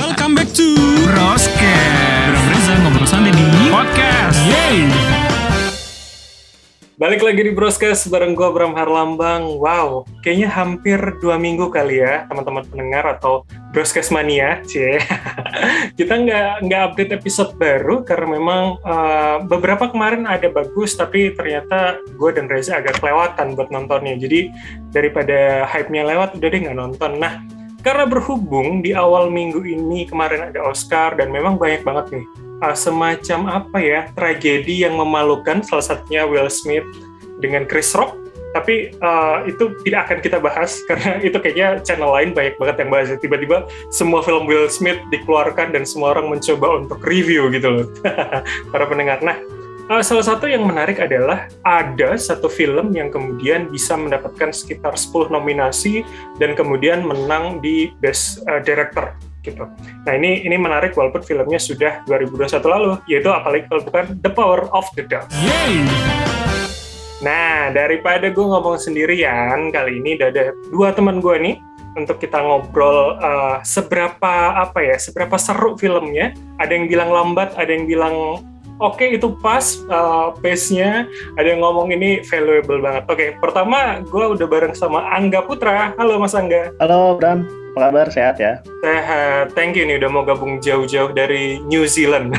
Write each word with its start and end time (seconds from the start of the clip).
Welcome 0.00 0.32
back 0.32 0.48
to 0.56 0.64
Broscast 1.12 2.32
Bram 2.32 2.44
Reza 2.48 2.72
ngobrol 2.80 3.04
santai 3.04 3.36
di 3.36 3.68
podcast 3.68 4.32
Yeay 4.48 4.88
Balik 6.96 7.20
lagi 7.20 7.44
di 7.44 7.52
Broscast 7.52 8.08
bareng 8.08 8.32
gue 8.32 8.48
Bram 8.48 8.72
Harlambang. 8.72 9.60
Wow, 9.60 10.08
kayaknya 10.24 10.48
hampir 10.52 10.96
dua 11.20 11.36
minggu 11.36 11.68
kali 11.68 12.00
ya 12.00 12.24
teman-teman 12.32 12.64
pendengar 12.64 13.12
atau 13.12 13.44
Broscast 13.76 14.08
mania, 14.08 14.64
cie. 14.64 15.00
Kita 16.00 16.16
nggak 16.16 16.64
nggak 16.64 16.82
update 16.92 17.12
episode 17.20 17.56
baru 17.60 18.00
karena 18.00 18.40
memang 18.40 18.80
uh, 18.80 19.44
beberapa 19.44 19.88
kemarin 19.92 20.24
ada 20.24 20.48
bagus, 20.48 20.96
tapi 20.96 21.36
ternyata 21.36 22.00
gue 22.04 22.30
dan 22.32 22.48
Reza 22.48 22.80
agak 22.80 23.00
kelewatan 23.04 23.52
buat 23.52 23.68
nontonnya. 23.68 24.16
Jadi 24.16 24.48
daripada 24.92 25.68
hype-nya 25.68 26.08
lewat, 26.08 26.40
udah 26.40 26.48
deh 26.48 26.60
nggak 26.68 26.76
nonton. 26.76 27.16
Nah, 27.16 27.59
karena 27.80 28.04
berhubung 28.04 28.84
di 28.84 28.92
awal 28.92 29.32
minggu 29.32 29.64
ini 29.64 30.04
kemarin 30.04 30.52
ada 30.52 30.60
Oscar 30.64 31.16
dan 31.16 31.32
memang 31.32 31.56
banyak 31.56 31.80
banget 31.84 32.20
nih 32.20 32.26
uh, 32.60 32.76
semacam 32.76 33.64
apa 33.64 33.78
ya 33.80 34.00
tragedi 34.12 34.84
yang 34.84 34.96
memalukan 34.96 35.64
salah 35.64 35.84
satunya 35.84 36.28
Will 36.28 36.48
Smith 36.52 36.86
dengan 37.40 37.64
Chris 37.64 37.92
Rock. 37.96 38.16
Tapi 38.50 38.90
uh, 38.98 39.46
itu 39.46 39.78
tidak 39.86 40.10
akan 40.10 40.18
kita 40.26 40.38
bahas 40.42 40.74
karena 40.90 41.22
itu 41.22 41.38
kayaknya 41.38 41.78
channel 41.86 42.10
lain 42.10 42.34
banyak 42.34 42.58
banget 42.58 42.76
yang 42.82 42.90
bahas 42.90 43.08
tiba-tiba 43.22 43.70
semua 43.94 44.20
film 44.26 44.44
Will 44.44 44.66
Smith 44.66 44.98
dikeluarkan 45.14 45.70
dan 45.70 45.86
semua 45.86 46.18
orang 46.18 46.34
mencoba 46.34 46.82
untuk 46.82 46.98
review 47.06 47.46
gitu 47.54 47.68
loh. 47.70 47.86
Para 48.74 48.84
pendengar 48.90 49.22
nah 49.22 49.38
uh, 49.90 50.02
salah 50.06 50.24
satu 50.24 50.46
yang 50.46 50.62
menarik 50.62 51.02
adalah 51.02 51.50
ada 51.66 52.14
satu 52.14 52.46
film 52.46 52.94
yang 52.94 53.10
kemudian 53.10 53.66
bisa 53.68 53.98
mendapatkan 53.98 54.54
sekitar 54.54 54.94
10 54.94 55.34
nominasi 55.34 56.06
dan 56.38 56.54
kemudian 56.54 57.02
menang 57.02 57.58
di 57.58 57.90
Best 57.98 58.46
uh, 58.46 58.62
Director 58.62 59.18
gitu. 59.42 59.66
Nah 60.04 60.12
ini 60.14 60.44
ini 60.46 60.54
menarik 60.60 60.94
walaupun 60.94 61.24
filmnya 61.24 61.56
sudah 61.56 62.04
2021 62.04 62.60
lalu, 62.60 62.92
yaitu 63.08 63.32
apalagi 63.32 63.64
kalau 63.66 63.82
bukan 63.82 64.04
The 64.20 64.30
Power 64.30 64.68
of 64.70 64.86
the 64.94 65.04
Dog. 65.08 65.26
Yeay 65.32 65.82
Nah 67.20 67.68
daripada 67.72 68.32
gue 68.32 68.46
ngomong 68.46 68.80
sendirian 68.80 69.68
kali 69.68 70.00
ini 70.00 70.16
udah 70.16 70.28
ada 70.32 70.44
dua 70.72 70.88
teman 70.96 71.20
gue 71.20 71.36
nih 71.36 71.56
untuk 71.92 72.16
kita 72.16 72.40
ngobrol 72.40 73.20
uh, 73.20 73.60
seberapa 73.60 74.56
apa 74.56 74.80
ya 74.80 74.96
seberapa 74.96 75.36
seru 75.36 75.76
filmnya. 75.76 76.32
Ada 76.56 76.72
yang 76.76 76.88
bilang 76.88 77.12
lambat, 77.12 77.56
ada 77.60 77.68
yang 77.68 77.84
bilang 77.84 78.44
oke 78.80 78.96
okay, 78.96 79.14
itu 79.14 79.28
pas 79.38 79.62
uh, 79.92 80.32
pace-nya. 80.40 81.06
Ada 81.36 81.54
yang 81.54 81.60
ngomong 81.62 81.92
ini 81.92 82.24
valuable 82.24 82.80
banget. 82.80 83.04
Oke, 83.06 83.14
okay, 83.14 83.28
pertama 83.38 84.00
gue 84.00 84.24
udah 84.34 84.46
bareng 84.48 84.74
sama 84.74 85.04
Angga 85.12 85.44
Putra. 85.44 85.92
Halo 86.00 86.16
Mas 86.16 86.32
Angga. 86.32 86.72
Halo 86.80 87.14
Bram, 87.20 87.44
apa 87.76 87.92
kabar? 87.92 88.06
Sehat 88.08 88.40
ya? 88.40 88.64
Sehat, 88.80 89.52
thank 89.52 89.76
you 89.76 89.84
nih 89.84 90.00
udah 90.00 90.10
mau 90.10 90.24
gabung 90.24 90.58
jauh-jauh 90.58 91.12
dari 91.12 91.60
New 91.68 91.84
Zealand. 91.84 92.34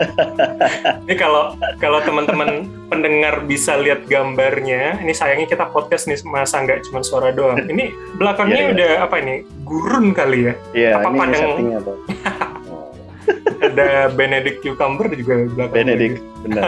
ini 1.04 1.14
kalau 1.18 1.58
kalau 1.82 1.98
teman-teman 2.06 2.70
pendengar 2.86 3.42
bisa 3.44 3.74
lihat 3.76 4.06
gambarnya, 4.06 5.02
ini 5.02 5.12
sayangnya 5.12 5.50
kita 5.50 5.66
podcast 5.74 6.06
nih 6.06 6.22
masa 6.24 6.62
nggak 6.62 6.86
cuma 6.88 7.02
suara 7.02 7.34
doang. 7.34 7.58
Ini 7.66 7.92
belakangnya 8.16 8.54
yeah, 8.54 8.66
yeah. 8.70 8.74
udah 8.78 8.90
apa 9.04 9.14
ini? 9.20 9.34
Gurun 9.66 10.14
kali 10.14 10.38
ya? 10.46 10.54
Iya, 10.72 10.90
apa 11.02 11.08
ini 11.10 11.18
padang... 11.18 11.50
ada 13.76 14.08
Benedict 14.08 14.64
Cucumber 14.64 15.12
juga 15.12 15.44
belakang. 15.52 15.76
Benedict, 15.76 16.16
benar. 16.40 16.64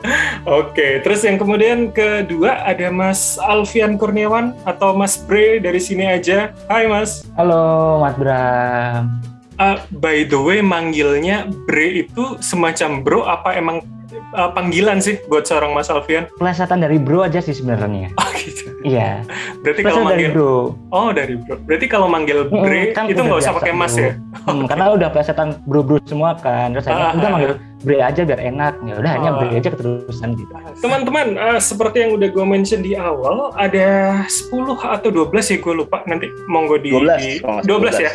Oke, 0.64 1.04
terus 1.04 1.20
yang 1.20 1.36
kemudian 1.36 1.92
kedua 1.92 2.64
ada 2.64 2.88
Mas 2.88 3.36
Alfian 3.36 4.00
Kurniawan 4.00 4.56
atau 4.64 4.96
Mas 4.96 5.20
Bre 5.20 5.60
dari 5.60 5.76
sini 5.76 6.08
aja. 6.08 6.56
Hai 6.72 6.88
Mas. 6.88 7.28
Halo 7.36 8.00
Mas 8.00 8.16
Bram. 8.16 9.20
Uh, 9.60 9.76
by 10.00 10.24
the 10.24 10.40
way, 10.40 10.64
manggilnya 10.64 11.44
Bre 11.68 12.08
itu 12.08 12.40
semacam 12.40 13.04
bro 13.04 13.20
apa 13.28 13.52
emang 13.52 13.84
uh, 14.32 14.50
panggilan 14.50 14.98
sih 14.98 15.20
buat 15.26 15.44
seorang 15.44 15.70
Mas 15.70 15.86
Alfian? 15.86 16.26
Plesetan 16.34 16.80
dari 16.80 16.96
bro 16.96 17.22
aja 17.22 17.38
sih 17.38 17.52
sebenarnya. 17.52 18.10
Oh 18.18 18.30
gitu. 18.36 18.70
Iya. 18.82 19.26
Berarti 19.60 19.82
kalau 19.82 20.00
manggil 20.00 20.14
dari 20.22 20.26
bro. 20.30 20.54
Oh 20.88 21.08
dari 21.10 21.34
bro. 21.34 21.54
Berarti 21.60 21.86
kalau 21.86 22.06
manggil 22.06 22.38
Bre 22.46 22.90
kan 22.92 23.06
itu 23.06 23.18
nggak 23.18 23.40
usah 23.40 23.52
pakai 23.52 23.72
Mas 23.72 23.94
ya? 23.94 24.14
Hmm, 24.46 24.64
karena 24.64 24.94
udah 24.94 25.08
plesetan 25.10 25.58
bro-bro 25.66 25.98
semua 26.04 26.38
kan. 26.38 26.70
Terus 26.70 26.86
saya 26.86 26.94
Ah, 26.96 27.10
udah 27.12 27.26
ah, 27.26 27.32
manggil 27.32 27.52
Bre 27.82 27.98
aja 27.98 28.22
biar 28.22 28.38
enak. 28.40 28.78
Ya 28.82 28.94
udah 28.96 29.10
hanya 29.10 29.30
Oh. 29.30 29.38
Bre 29.40 29.58
aja 29.58 29.68
keterusan 29.68 30.28
gitu. 30.34 30.52
Teman-teman, 30.78 31.34
uh, 31.34 31.58
seperti 31.58 31.96
yang 32.00 32.14
udah 32.14 32.28
gue 32.30 32.44
mention 32.46 32.80
di 32.80 32.94
awal, 32.94 33.50
ada 33.52 34.22
10 34.24 34.54
atau 34.78 35.08
12 35.10 35.26
ya 35.44 35.58
gue 35.58 35.74
lupa. 35.76 36.06
Nanti 36.06 36.30
monggo 36.46 36.78
di 36.78 36.94
12, 36.94 37.18
di- 37.18 37.38
nggak 37.42 37.66
12 37.66 37.90
salah, 37.90 38.00
ya. 38.00 38.12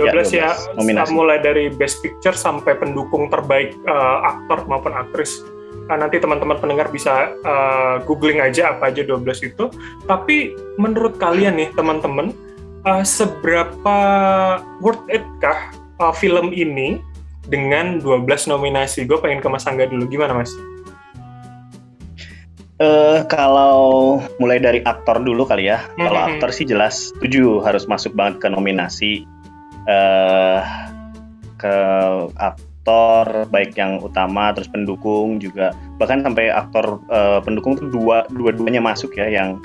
12 0.00 0.32
ya, 0.32 0.52
12 0.72 0.78
nominasi. 0.80 1.10
mulai 1.12 1.38
dari 1.40 1.68
Best 1.68 2.00
Picture 2.00 2.32
sampai 2.32 2.76
pendukung 2.80 3.28
terbaik 3.28 3.76
uh, 3.84 4.24
aktor 4.24 4.64
maupun 4.68 4.92
aktris. 4.96 5.44
Nah, 5.90 5.98
nanti 5.98 6.16
teman-teman 6.22 6.56
pendengar 6.56 6.88
bisa 6.88 7.34
uh, 7.44 8.00
googling 8.06 8.40
aja 8.40 8.72
apa 8.72 8.88
aja 8.88 9.04
12 9.04 9.52
itu. 9.52 9.68
Tapi 10.08 10.56
menurut 10.80 11.20
kalian 11.20 11.58
nih 11.58 11.68
teman-teman, 11.76 12.32
uh, 12.86 13.04
seberapa 13.04 13.96
worth 14.80 15.04
it 15.12 15.26
kah 15.42 15.74
uh, 16.00 16.14
film 16.14 16.54
ini 16.54 17.02
dengan 17.50 18.00
12 18.00 18.24
nominasi? 18.48 19.04
Gue 19.04 19.18
pengen 19.20 19.42
ke 19.42 19.48
Mas 19.50 19.66
Angga 19.68 19.84
dulu, 19.90 20.06
gimana 20.08 20.32
Mas? 20.32 20.54
Eh, 22.82 23.20
kalau 23.30 24.18
mulai 24.42 24.58
dari 24.58 24.82
aktor 24.82 25.22
dulu 25.22 25.46
kali 25.46 25.70
ya. 25.70 25.86
Kalau 25.94 26.18
Mhm. 26.18 26.28
aktor 26.34 26.50
sih 26.50 26.66
jelas 26.66 27.14
setuju 27.14 27.62
harus 27.62 27.86
masuk 27.86 28.10
banget 28.18 28.42
ke 28.42 28.48
nominasi. 28.50 29.22
Eh 29.88 30.60
ke 31.62 31.76
aktor 32.42 33.46
baik 33.54 33.78
yang 33.78 34.02
utama 34.02 34.50
terus 34.50 34.66
pendukung 34.66 35.38
juga. 35.38 35.70
Bahkan 36.02 36.26
sampai 36.26 36.50
aktor 36.50 36.98
eh, 37.06 37.38
pendukung 37.46 37.78
tuh 37.78 37.86
dua 37.94 38.26
dua-duanya 38.34 38.82
masuk 38.82 39.14
ya 39.14 39.30
yang 39.30 39.62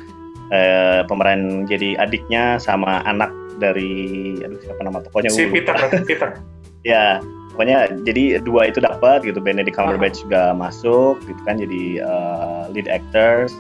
eh, 0.54 1.02
pemeran 1.10 1.66
jadi 1.66 1.98
adiknya 1.98 2.62
sama 2.62 3.02
anak 3.10 3.34
dari 3.58 4.38
aduh 4.46 4.62
siapa 4.62 4.82
nama 4.86 5.02
tokohnya 5.02 5.34
Si 5.34 5.50
Peter. 5.50 5.74
Peter. 6.10 6.38
ya 6.86 7.20
pokoknya 7.52 7.90
jadi 8.06 8.38
dua 8.46 8.70
itu 8.70 8.78
dapat 8.78 9.26
gitu. 9.26 9.42
Benedict 9.42 9.74
Cumberbatch 9.74 10.22
juga 10.22 10.54
masuk 10.54 11.18
gitu 11.26 11.42
kan 11.42 11.58
jadi 11.58 12.06
uh, 12.06 12.70
lead 12.70 12.86
actors. 12.86 13.58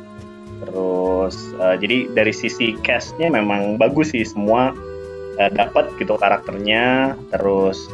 Terus 0.61 1.53
uh, 1.57 1.73
jadi 1.73 2.13
dari 2.13 2.33
sisi 2.33 2.77
castnya 2.85 3.33
memang 3.33 3.81
bagus 3.81 4.13
sih 4.13 4.21
semua 4.21 4.77
uh, 5.37 5.49
dapat 5.53 5.89
gitu 5.97 6.17
karakternya 6.17 7.13
terus 7.33 7.85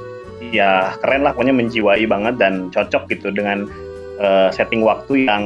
ya 0.51 0.91
keren 0.99 1.23
lah 1.23 1.31
pokoknya 1.31 1.55
menjiwai 1.55 2.03
banget 2.03 2.35
dan 2.35 2.67
cocok 2.69 3.07
gitu 3.07 3.31
dengan 3.31 3.63
uh, 4.19 4.51
setting 4.51 4.83
waktu 4.83 5.23
yang 5.27 5.43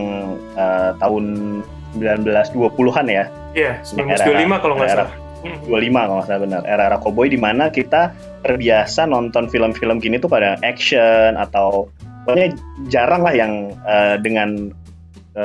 uh, 0.57 0.97
tahun 0.97 1.59
1920-an 1.97 3.07
ya 3.07 3.25
Iya, 3.57 3.81
Era- 3.81 4.25
1925 4.29 4.61
kalau 4.61 4.73
nggak 4.77 4.89
salah. 4.93 5.09
Hmm. 5.37 5.57
25 5.69 5.97
kalau 5.97 6.13
nggak 6.17 6.27
salah 6.29 6.41
benar 6.45 6.61
era-era 6.65 6.97
cowboy 6.97 7.29
di 7.29 7.37
mana 7.37 7.69
kita 7.69 8.09
terbiasa 8.41 9.05
nonton 9.05 9.49
film-film 9.49 9.97
gini 9.97 10.17
tuh 10.17 10.29
pada 10.29 10.57
action 10.61 11.37
atau 11.37 11.89
pokoknya 12.25 12.57
jarang 12.89 13.21
lah 13.21 13.33
yang 13.33 13.53
eh, 13.85 14.17
dengan 14.21 14.73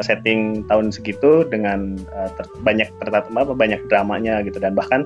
setting 0.00 0.64
tahun 0.72 0.88
segitu 0.88 1.44
dengan 1.44 2.00
eh, 2.00 2.28
ter- 2.36 2.48
banyak 2.64 2.88
tertata 3.04 3.28
apa 3.28 3.52
banyak 3.52 3.80
dramanya 3.92 4.40
gitu 4.40 4.56
dan 4.56 4.72
bahkan 4.72 5.04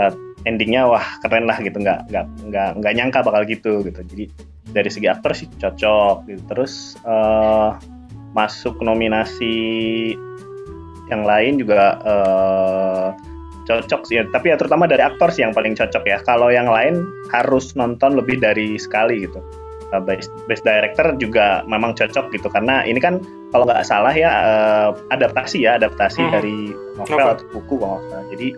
eh, 0.00 0.12
endingnya 0.44 0.86
wah 0.86 1.04
keren 1.22 1.46
lah 1.46 1.58
gitu. 1.60 1.78
Nggak 1.78 2.10
nggak 2.10 2.26
nggak 2.50 2.68
nggak 2.82 2.92
nyangka 2.96 3.18
bakal 3.22 3.42
gitu 3.46 3.82
gitu. 3.86 4.00
Jadi 4.02 4.24
dari 4.72 4.90
segi 4.90 5.06
aktor 5.10 5.32
sih 5.34 5.48
cocok 5.58 6.28
gitu. 6.30 6.42
Terus 6.50 6.96
eh, 7.04 7.70
masuk 8.32 8.80
nominasi 8.80 9.54
yang 11.10 11.22
lain 11.28 11.60
juga 11.60 12.00
eh, 12.02 13.08
cocok 13.62 14.02
sih. 14.08 14.18
Tapi 14.30 14.50
ya 14.50 14.56
terutama 14.58 14.90
dari 14.90 15.02
aktor 15.06 15.30
sih 15.30 15.46
yang 15.46 15.54
paling 15.54 15.78
cocok 15.78 16.02
ya. 16.02 16.18
Kalau 16.24 16.50
yang 16.50 16.66
lain 16.66 17.04
harus 17.30 17.74
nonton 17.78 18.18
lebih 18.18 18.40
dari 18.42 18.74
sekali 18.78 19.26
gitu. 19.28 19.38
Uh, 19.92 20.00
best, 20.00 20.32
best 20.48 20.64
director 20.64 21.12
juga 21.20 21.60
memang 21.68 21.92
cocok 21.92 22.32
gitu. 22.32 22.48
Karena 22.48 22.80
ini 22.80 22.96
kan 22.96 23.20
kalau 23.52 23.68
nggak 23.68 23.84
salah 23.84 24.16
ya 24.16 24.32
eh, 24.32 24.88
adaptasi 25.12 25.68
ya 25.68 25.76
adaptasi 25.76 26.24
Mhm. 26.24 26.32
dari 26.32 26.72
novel 26.96 27.12
Novel. 27.20 27.28
atau 27.36 27.46
buku 27.52 27.74
kalau 27.76 28.00
jadi 28.32 28.48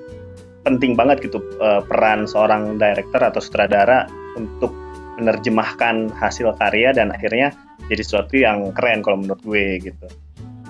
penting 0.64 0.96
banget 0.96 1.28
gitu 1.28 1.44
eh, 1.60 1.84
peran 1.84 2.24
seorang 2.24 2.80
director 2.80 3.20
atau 3.20 3.38
sutradara 3.38 4.08
untuk 4.34 4.72
menerjemahkan 5.14 6.10
hasil 6.10 6.58
karya 6.58 6.90
dan 6.90 7.14
akhirnya 7.14 7.54
jadi 7.86 8.02
sesuatu 8.02 8.34
yang 8.34 8.74
keren 8.74 9.04
kalau 9.04 9.22
menurut 9.22 9.40
gue 9.44 9.78
gitu. 9.78 10.08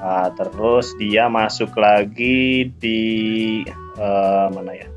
Uh, 0.05 0.29
terus 0.37 0.91
dia 1.00 1.31
masuk 1.31 1.73
lagi 1.79 2.69
di 2.82 3.00
eh, 3.73 4.46
mana 4.52 4.73
ya? 4.75 4.88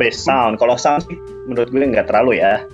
Best 0.00 0.24
sound. 0.26 0.56
Kalau 0.56 0.74
sound 0.80 1.04
sih 1.06 1.14
menurut 1.46 1.68
gue 1.70 1.78
nggak 1.78 2.08
terlalu 2.08 2.40
ya. 2.40 2.64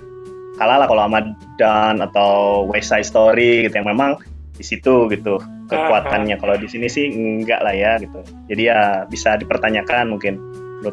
Kalah 0.57 0.81
lah 0.81 0.87
kalau 0.89 1.05
sama 1.05 1.21
Dan 1.59 2.01
atau 2.01 2.65
West 2.65 2.89
Side 2.89 3.05
Story 3.05 3.69
gitu 3.69 3.77
yang 3.77 3.93
memang 3.93 4.17
di 4.57 4.65
situ 4.65 5.05
gitu 5.11 5.37
kekuatannya. 5.69 6.39
Kalau 6.41 6.55
di 6.57 6.65
sini 6.65 6.89
sih 6.89 7.13
enggak 7.13 7.61
lah 7.61 7.75
ya 7.75 8.01
gitu. 8.01 8.25
Jadi 8.49 8.61
ya 8.65 9.05
bisa 9.05 9.37
dipertanyakan 9.37 10.17
mungkin 10.17 10.39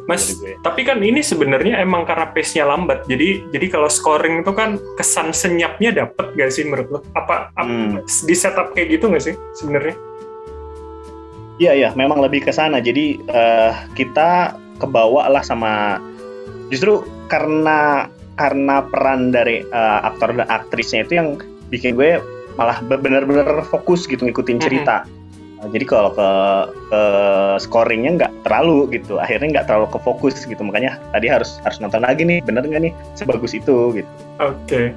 Mas, 0.09 0.41
gue. 0.41 0.57
tapi 0.65 0.81
kan 0.81 0.97
ini 1.05 1.21
sebenarnya 1.21 1.77
emang 1.85 2.09
karena 2.09 2.33
pace-nya 2.33 2.65
lambat. 2.65 3.05
Jadi 3.05 3.45
jadi 3.53 3.67
kalau 3.69 3.93
scoring 3.93 4.41
itu 4.41 4.53
kan 4.57 4.81
kesan 4.97 5.29
senyapnya 5.37 5.93
dapet 5.93 6.33
gak 6.35 6.51
sih 6.51 6.65
menurut 6.65 6.89
lo? 6.89 6.99
Apa, 7.13 7.53
apa 7.53 7.69
Hmm. 7.69 8.01
di 8.01 8.33
setup 8.33 8.73
kayak 8.73 8.97
gitu 8.97 9.13
gak 9.13 9.25
sih 9.29 9.35
sebenarnya? 9.53 9.93
Iya 11.61 11.73
iya, 11.77 11.89
memang 11.95 12.19
lebih 12.19 12.49
ke 12.49 12.53
sana. 12.53 12.81
Jadi 12.81 13.21
eh, 13.21 13.73
kita 13.93 14.57
kebawa 14.81 15.29
lah 15.31 15.45
sama 15.45 16.01
justru 16.73 17.05
karena 17.29 18.09
karena 18.41 18.83
peran 18.89 19.31
dari 19.31 19.63
eh, 19.63 19.99
aktor 20.03 20.33
dan 20.35 20.49
aktrisnya 20.49 21.05
itu 21.05 21.21
yang 21.21 21.29
bikin 21.69 21.95
gue 21.95 22.19
malah 22.57 22.81
be- 22.87 22.99
bener-bener 22.99 23.63
fokus 23.69 24.09
gitu 24.09 24.25
ngikutin 24.25 24.59
cerita. 24.59 25.05
Nah, 25.05 25.24
jadi 25.71 25.85
kalau 25.87 26.11
ke, 26.13 26.29
ke 26.91 27.03
scoringnya 27.63 28.11
nggak 28.21 28.33
terlalu 28.45 28.91
gitu, 28.93 29.17
akhirnya 29.23 29.61
nggak 29.61 29.67
terlalu 29.71 29.87
ke 29.93 29.99
fokus 30.03 30.35
gitu. 30.45 30.61
Makanya 30.61 31.01
tadi 31.15 31.31
harus 31.31 31.61
harus 31.65 31.79
nonton 31.81 32.03
lagi 32.05 32.27
nih, 32.27 32.43
bener 32.45 32.67
nggak 32.67 32.83
nih 32.91 32.93
sebagus 33.17 33.57
itu 33.57 34.03
gitu. 34.03 34.11
Oke. 34.43 34.93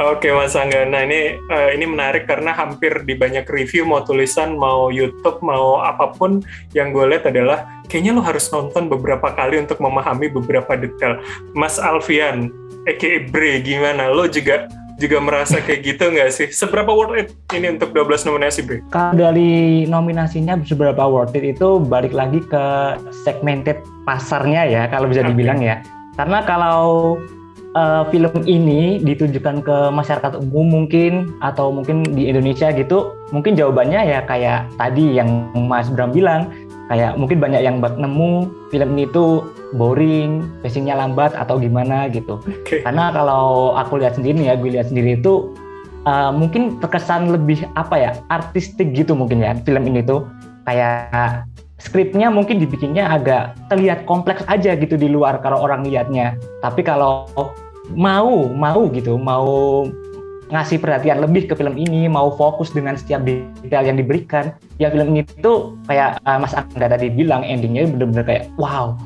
Oke 0.00 0.32
Mas 0.32 0.56
Angga, 0.56 0.88
nah 0.88 1.04
ini 1.04 1.36
eh, 1.36 1.70
ini 1.76 1.84
menarik 1.84 2.24
karena 2.24 2.56
hampir 2.56 3.04
di 3.04 3.12
banyak 3.12 3.44
review 3.44 3.84
mau 3.84 4.00
tulisan, 4.00 4.56
mau 4.56 4.88
YouTube, 4.88 5.42
mau 5.44 5.84
apa 5.84 6.16
pun 6.16 6.40
yang 6.72 6.96
gue 6.96 7.04
lihat 7.04 7.28
adalah 7.28 7.68
kayaknya 7.90 8.16
lo 8.16 8.22
harus 8.24 8.48
nonton 8.48 8.88
beberapa 8.88 9.34
kali 9.36 9.60
untuk 9.60 9.76
memahami 9.82 10.32
beberapa 10.32 10.78
detail. 10.78 11.20
Mas 11.52 11.76
Alfian, 11.76 12.48
aka 12.88 13.28
Bre, 13.28 13.60
gimana? 13.60 14.08
Lo 14.08 14.24
juga 14.30 14.64
juga 15.00 15.16
merasa 15.18 15.58
kayak 15.64 15.80
gitu 15.80 16.04
nggak 16.12 16.30
sih? 16.30 16.46
Seberapa 16.52 16.92
worth 16.92 17.16
it 17.16 17.28
ini 17.56 17.72
untuk 17.72 17.96
12 17.96 18.28
nominasi 18.28 18.60
Bre? 18.60 18.84
Kalau 18.92 19.16
dari 19.16 19.88
nominasinya 19.88 20.60
seberapa 20.60 21.00
worth 21.08 21.32
it 21.32 21.56
itu 21.56 21.80
balik 21.80 22.12
lagi 22.12 22.44
ke 22.44 22.64
segmented 23.24 23.80
pasarnya 24.04 24.68
ya 24.68 24.82
kalau 24.92 25.08
bisa 25.08 25.24
dibilang 25.24 25.64
ya. 25.64 25.80
Karena 26.20 26.44
kalau 26.44 27.16
eh, 27.72 28.02
film 28.12 28.44
ini 28.44 29.00
ditujukan 29.00 29.64
ke 29.64 29.76
masyarakat 29.88 30.36
umum 30.36 30.68
mungkin 30.68 31.32
atau 31.40 31.72
mungkin 31.72 32.04
di 32.04 32.28
Indonesia 32.28 32.68
gitu, 32.68 33.16
mungkin 33.32 33.56
jawabannya 33.56 34.04
ya 34.04 34.20
kayak 34.28 34.68
tadi 34.76 35.16
yang 35.16 35.48
Mas 35.56 35.88
Bram 35.88 36.12
bilang, 36.12 36.52
kayak 36.92 37.16
mungkin 37.16 37.40
banyak 37.40 37.62
yang 37.64 37.80
nemu 37.80 38.50
film 38.68 38.88
ini 38.98 39.08
tuh 39.08 39.46
boring, 39.74 40.46
pacingnya 40.62 40.98
lambat 40.98 41.34
atau 41.34 41.58
gimana 41.58 42.10
gitu. 42.10 42.42
Oke. 42.42 42.82
Karena 42.82 43.14
kalau 43.14 43.74
aku 43.78 44.02
lihat 44.02 44.18
sendiri 44.18 44.50
ya, 44.50 44.54
gue 44.58 44.70
lihat 44.74 44.90
sendiri 44.90 45.18
itu 45.18 45.54
uh, 46.06 46.34
mungkin 46.34 46.78
terkesan 46.82 47.30
lebih 47.30 47.66
apa 47.78 47.96
ya, 47.98 48.10
artistik 48.32 48.90
gitu 48.94 49.14
mungkin 49.14 49.42
ya 49.42 49.54
film 49.62 49.86
ini 49.86 50.02
tuh 50.02 50.26
kayak 50.66 51.46
skripnya 51.80 52.28
mungkin 52.28 52.60
dibikinnya 52.60 53.08
agak 53.08 53.56
terlihat 53.72 54.04
kompleks 54.04 54.44
aja 54.46 54.76
gitu 54.76 55.00
di 55.00 55.08
luar 55.08 55.40
kalau 55.40 55.62
orang 55.64 55.86
lihatnya. 55.86 56.36
Tapi 56.60 56.84
kalau 56.84 57.26
mau 57.94 58.46
mau 58.52 58.86
gitu, 58.92 59.16
mau 59.16 59.86
ngasih 60.50 60.82
perhatian 60.82 61.22
lebih 61.22 61.46
ke 61.46 61.54
film 61.54 61.78
ini, 61.78 62.10
mau 62.10 62.34
fokus 62.34 62.74
dengan 62.74 62.98
setiap 62.98 63.22
detail 63.22 63.86
yang 63.86 63.96
diberikan, 63.96 64.50
ya 64.82 64.90
film 64.90 65.14
ini 65.14 65.22
tuh 65.38 65.78
kayak 65.86 66.18
uh, 66.26 66.42
Mas 66.42 66.52
Angga 66.58 66.90
tadi 66.90 67.06
bilang 67.06 67.46
endingnya 67.46 67.86
bener-bener 67.86 68.26
kayak 68.26 68.44
wow, 68.58 68.98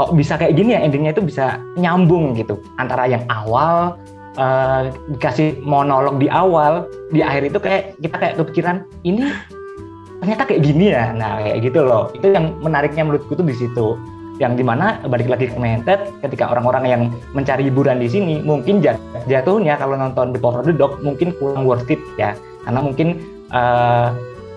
kok 0.00 0.16
bisa 0.16 0.40
kayak 0.40 0.56
gini 0.56 0.72
ya? 0.72 0.80
Endingnya 0.80 1.12
itu 1.12 1.20
bisa 1.20 1.60
nyambung 1.76 2.32
gitu. 2.32 2.56
Antara 2.80 3.04
yang 3.04 3.20
awal 3.28 4.00
eh, 4.40 4.88
dikasih 5.12 5.60
monolog 5.60 6.16
di 6.16 6.32
awal 6.32 6.88
di 7.12 7.20
akhir 7.20 7.52
itu 7.52 7.58
kayak 7.60 8.00
kita 8.00 8.16
kayak 8.16 8.34
kepikiran 8.40 8.76
ini 9.04 9.28
ternyata 10.24 10.48
kayak 10.48 10.64
gini 10.64 10.96
ya? 10.96 11.12
Nah 11.12 11.44
kayak 11.44 11.68
gitu 11.68 11.84
loh. 11.84 12.08
Itu 12.16 12.32
yang 12.32 12.56
menariknya 12.64 13.04
menurutku 13.04 13.36
tuh 13.36 13.44
di 13.44 13.52
situ. 13.52 14.00
Yang 14.40 14.64
di 14.64 14.64
mana 14.64 14.96
balik 15.04 15.28
lagi 15.28 15.52
ke 15.52 15.58
Mented 15.60 16.00
ketika 16.24 16.48
orang-orang 16.48 16.84
yang 16.88 17.02
mencari 17.36 17.68
hiburan 17.68 18.00
di 18.00 18.08
sini 18.08 18.40
mungkin 18.40 18.80
jat- 18.80 18.96
jatuhnya 19.28 19.76
kalau 19.76 20.00
nonton 20.00 20.32
The 20.32 20.40
Power 20.40 20.64
of 20.64 20.72
the 20.72 20.72
Dog 20.72 21.04
mungkin 21.04 21.36
kurang 21.36 21.68
worth 21.68 21.92
it 21.92 22.00
ya. 22.16 22.32
Karena 22.64 22.80
mungkin 22.80 23.20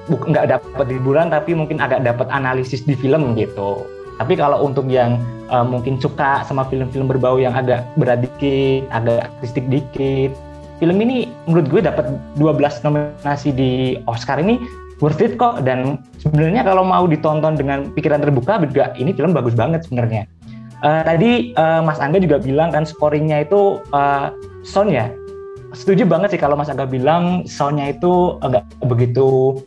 buk- 0.08 0.28
nggak 0.28 0.56
dapat 0.56 0.88
hiburan 0.88 1.32
tapi 1.32 1.52
mungkin 1.56 1.84
agak 1.84 2.04
dapat 2.04 2.28
analisis 2.32 2.84
di 2.84 2.96
film 2.96 3.36
gitu 3.36 3.84
tapi 4.22 4.34
kalau 4.38 4.62
untuk 4.62 4.86
yang 4.90 5.18
eh, 5.50 5.66
mungkin 5.66 5.98
suka 5.98 6.46
sama 6.46 6.68
film-film 6.68 7.10
berbau 7.10 7.42
yang 7.42 7.54
agak 7.58 7.86
berat 7.98 8.22
dikit, 8.22 8.86
agak 8.94 9.30
artistik 9.30 9.66
dikit, 9.70 10.34
film 10.84 10.98
ini 11.00 11.32
menurut 11.48 11.72
gue 11.72 11.82
dapat 11.84 12.06
12 12.36 12.84
nominasi 12.86 13.50
di 13.56 13.96
Oscar 14.04 14.42
ini 14.42 14.60
worth 15.00 15.24
it 15.24 15.40
kok 15.40 15.64
dan 15.64 16.00
sebenarnya 16.20 16.64
kalau 16.64 16.84
mau 16.84 17.08
ditonton 17.08 17.60
dengan 17.60 17.92
pikiran 17.96 18.24
terbuka 18.24 18.60
juga 18.68 18.92
ini 19.00 19.16
film 19.16 19.32
bagus 19.32 19.56
banget 19.56 19.88
sebenarnya. 19.88 20.28
Eh, 20.84 21.02
tadi 21.08 21.32
eh, 21.56 21.82
Mas 21.82 22.04
Angga 22.04 22.20
juga 22.20 22.44
bilang 22.44 22.76
kan 22.76 22.84
scoringnya 22.84 23.48
itu 23.48 23.80
eh, 23.96 24.28
sound 24.68 24.92
ya. 24.92 25.08
Setuju 25.74 26.06
banget 26.06 26.38
sih 26.38 26.42
kalau 26.42 26.60
Mas 26.60 26.68
Angga 26.68 26.86
bilang 26.86 27.48
soundnya 27.48 27.96
itu 27.96 28.38
agak 28.44 28.68
begitu 28.84 29.64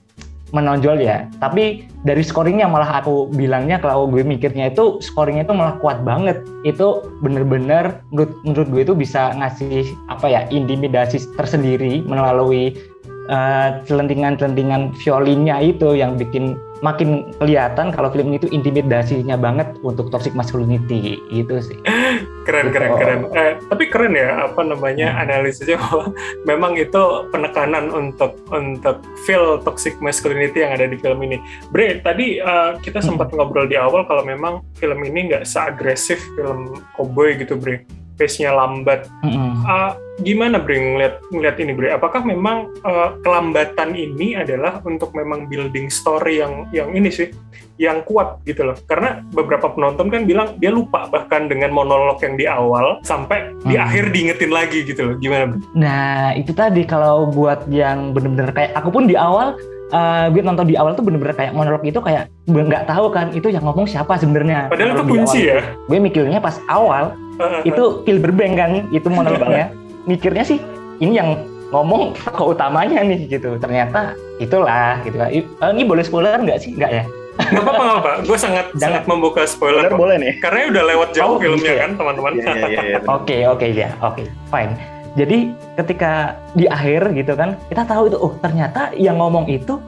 menonjol 0.55 1.03
ya. 1.03 1.27
Tapi 1.43 1.87
dari 2.07 2.23
scoringnya 2.23 2.71
malah 2.71 3.03
aku 3.03 3.31
bilangnya 3.35 3.83
kalau 3.83 4.07
gue 4.07 4.23
mikirnya 4.23 4.71
itu 4.71 5.03
scoringnya 5.03 5.47
itu 5.49 5.55
malah 5.57 5.75
kuat 5.83 6.03
banget. 6.07 6.43
Itu 6.63 7.07
bener-bener 7.25 8.03
menurut 8.15 8.33
menurut 8.47 8.69
gue 8.71 8.83
itu 8.87 8.95
bisa 8.95 9.35
ngasih 9.35 9.87
apa 10.07 10.27
ya 10.31 10.41
intimidasi 10.53 11.23
tersendiri 11.35 12.07
melalui 12.07 12.79
eh, 13.27 13.69
celentingan-celentingan 13.91 14.95
violinnya 15.03 15.59
itu 15.59 15.99
yang 15.99 16.15
bikin 16.15 16.55
makin 16.85 17.33
kelihatan 17.41 17.89
kalau 17.89 18.13
film 18.13 18.31
ini 18.31 18.39
tuh 18.45 18.53
intimidasinya 18.53 19.35
banget 19.41 19.67
untuk 19.81 20.13
toxic 20.13 20.37
masculinity 20.37 21.19
gitu 21.33 21.59
sih. 21.59 21.79
Keren, 22.47 22.71
keren, 22.71 22.95
Gitu. 22.95 23.01
keren. 23.03 23.21
Eh, 23.35 23.53
tapi 23.67 23.85
keren 23.91 24.15
ya, 24.15 24.47
apa 24.47 24.63
namanya, 24.63 25.19
analisisnya 25.19 25.77
bahwa 25.83 26.15
memang 26.51 26.79
itu 26.79 27.03
penekanan 27.35 27.91
untuk 27.91 28.39
untuk 28.55 29.03
feel 29.27 29.59
toxic 29.67 29.99
masculinity 29.99 30.63
yang 30.63 30.79
ada 30.79 30.87
di 30.87 30.95
film 30.97 31.19
ini. 31.27 31.43
Bre, 31.75 31.99
tadi 32.07 32.39
eh, 32.39 32.71
kita 32.81 33.03
sempat 33.03 33.35
ngobrol 33.35 33.67
di 33.67 33.75
awal 33.75 34.07
kalau 34.07 34.23
memang 34.23 34.63
film 34.79 35.03
ini 35.03 35.35
nggak 35.35 35.43
seagresif 35.43 36.23
film 36.39 36.79
cowboy 36.95 37.35
gitu, 37.35 37.59
Bre. 37.59 37.83
Pace-nya 38.17 38.51
lambat. 38.51 39.07
Mm-mm. 39.21 39.63
Ah, 39.63 39.93
gimana 40.19 40.57
Bre 40.57 40.81
ngeliat, 40.81 41.21
ngeliat 41.29 41.57
ini 41.61 41.73
Bre? 41.77 41.93
Apakah 41.93 42.25
memang 42.25 42.73
eh, 42.81 43.09
kelambatan 43.21 43.93
ini 43.93 44.33
adalah 44.33 44.81
untuk 44.83 45.13
memang 45.13 45.47
building 45.47 45.93
story 45.93 46.41
yang 46.41 46.65
yang 46.73 46.97
ini 46.97 47.13
sih, 47.13 47.29
yang 47.77 48.01
kuat 48.03 48.41
gitu 48.43 48.65
loh? 48.65 48.77
Karena 48.89 49.21
beberapa 49.31 49.69
penonton 49.69 50.09
kan 50.09 50.25
bilang 50.25 50.57
dia 50.57 50.73
lupa 50.73 51.05
bahkan 51.07 51.47
dengan 51.47 51.71
monolog 51.71 52.17
yang 52.25 52.41
di 52.41 52.49
awal 52.49 53.05
sampai 53.05 53.53
di 53.69 53.77
Hmm. 53.77 53.85
akhir 53.85 54.05
diingetin 54.11 54.53
lagi 54.53 54.79
gitu 54.89 55.13
loh. 55.13 55.15
Gimana 55.21 55.53
Bre? 55.53 55.61
Nah 55.77 56.33
itu 56.33 56.57
tadi 56.57 56.89
kalau 56.89 57.29
buat 57.29 57.69
yang 57.69 58.17
bener-bener 58.17 58.51
kayak 58.57 58.73
aku 58.73 58.89
pun 58.89 59.05
di 59.05 59.15
awal 59.15 59.53
eh, 59.89 60.27
gue 60.29 60.43
nonton 60.43 60.65
di 60.65 60.75
awal 60.75 60.93
tuh 60.93 61.03
bener-bener 61.03 61.33
kayak 61.33 61.53
monolog 61.53 61.83
itu 61.83 61.99
kayak 61.99 62.27
gue 62.45 62.63
nggak 62.63 62.87
tahu 62.87 63.07
kan 63.09 63.31
itu 63.31 63.49
yang 63.49 63.63
ngomong 63.63 63.85
siapa 63.85 64.17
sebenarnya. 64.17 64.67
Padahal 64.67 64.91
itu 64.93 65.05
kunci 65.05 65.41
awal 65.43 65.51
ya. 65.51 65.59
Gue 65.85 65.99
mikirnya 65.99 66.39
pas 66.39 66.57
awal 66.67 67.15
itu 67.63 68.03
Bilderberg 68.03 68.53
kan 68.55 68.71
itu 68.89 69.07
monolognya. 69.07 69.71
Mikirnya 70.11 70.43
sih 70.43 70.63
ini 70.99 71.19
yang 71.19 71.35
ngomong 71.69 72.15
tokoh 72.17 72.55
utamanya 72.55 73.03
nih 73.03 73.27
gitu. 73.29 73.59
Ternyata 73.59 74.15
itulah 74.39 75.03
gitu 75.03 75.19
kan. 75.19 75.29
Eh, 75.29 75.43
ini 75.73 75.83
boleh 75.83 76.01
spoiler 76.01 76.39
nggak 76.39 76.59
sih? 76.59 76.73
Nggak 76.73 76.93
ya? 76.93 77.05
Nggak 77.37 77.59
apa-apa, 77.59 77.83
nggak 77.83 77.97
apa-apa. 77.99 78.13
Gue 78.25 78.39
sangat 78.39 78.67
Jangan. 78.73 78.81
sangat 78.81 79.05
membuka 79.05 79.43
spoiler. 79.45 79.85
Bener 79.85 79.99
boleh 79.99 80.17
nih. 80.17 80.33
Karena 80.41 80.71
udah 80.71 80.85
lewat 80.89 81.09
jauh 81.13 81.37
Oh, 81.37 81.41
filmnya 81.43 81.59
gitu 81.61 81.75
ya? 81.75 81.83
kan, 81.85 81.91
teman-teman. 81.99 82.33
Iya 82.33 82.53
iya 82.65 82.81
iya. 82.87 82.99
Oke 83.05 83.37
oke 83.45 83.67
ya 83.69 83.91
oke 84.01 84.23
fine. 84.49 84.73
Jadi 85.17 85.57
ketika 85.81 86.37
di 86.53 86.69
akhir 86.69 87.17
gitu 87.17 87.33
kan 87.33 87.57
kita 87.73 87.89
tahu 87.89 88.13
itu 88.13 88.21
oh 88.21 88.37
ternyata 88.45 88.93
yang 88.93 89.17
ngomong 89.17 89.49
itu 89.49 89.81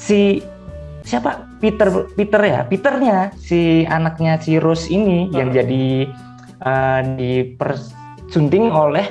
si 0.00 0.40
siapa 1.04 1.44
Peter 1.60 2.08
Peter 2.16 2.40
ya 2.40 2.64
Peternya 2.64 3.28
si 3.36 3.84
anaknya 3.84 4.40
si 4.40 4.56
Rose 4.56 4.88
ini 4.88 5.28
yang 5.36 5.52
Hmm. 5.52 5.58
jadi 5.60 5.84
eh, 6.64 7.00
dipersunting 7.20 8.72
oleh 8.72 9.04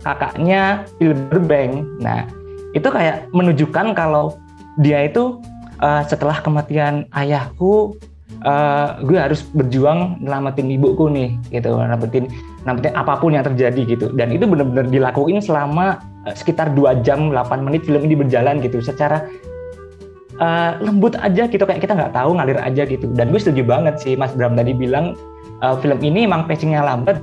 kakaknya 0.00 0.88
Bilderberg. 0.96 1.84
Nah 2.00 2.24
itu 2.72 2.88
kayak 2.88 3.28
menunjukkan 3.36 3.92
kalau 3.92 4.40
dia 4.80 5.04
itu 5.04 5.36
eh, 5.84 6.02
setelah 6.08 6.40
kematian 6.40 7.04
ayahku 7.12 7.92
eh, 8.40 8.88
gue 9.04 9.18
harus 9.20 9.44
berjuang 9.52 10.16
nyelamatin 10.24 10.72
ibuku 10.72 11.12
nih 11.12 11.36
gitu 11.52 11.76
nyelamatin 11.76 12.24
nyelamatin 12.64 12.94
apa 12.96 13.12
pun 13.16 13.32
yang 13.32 13.44
terjadi 13.44 13.82
gitu. 13.88 14.06
Dan 14.12 14.32
itu 14.34 14.44
benar-benar 14.44 14.88
dilakuin 14.88 15.40
selama 15.40 16.00
eh, 16.28 16.34
sekitar 16.36 16.72
2 16.76 17.04
jam 17.06 17.32
8 17.32 17.64
menit 17.64 17.84
film 17.88 18.04
ini 18.04 18.14
berjalan 18.16 18.60
gitu. 18.60 18.80
Secara 18.84 19.24
eh, 20.36 20.72
lembut 20.80 21.16
aja 21.16 21.48
gitu. 21.48 21.64
Kayak 21.64 21.80
kita 21.84 21.94
nggak 21.96 22.12
tahu 22.12 22.36
ngalir 22.36 22.60
aja 22.60 22.82
gitu. 22.84 23.08
Dan 23.12 23.32
gue 23.32 23.40
setuju 23.40 23.64
banget 23.64 23.96
sih 24.00 24.14
Mas 24.16 24.32
Bram 24.36 24.56
tadi 24.56 24.76
bilang 24.76 25.16
eh, 25.64 25.76
film 25.80 25.98
ini 26.04 26.28
emang 26.28 26.44
pacingnya 26.44 26.84
lambat 26.84 27.20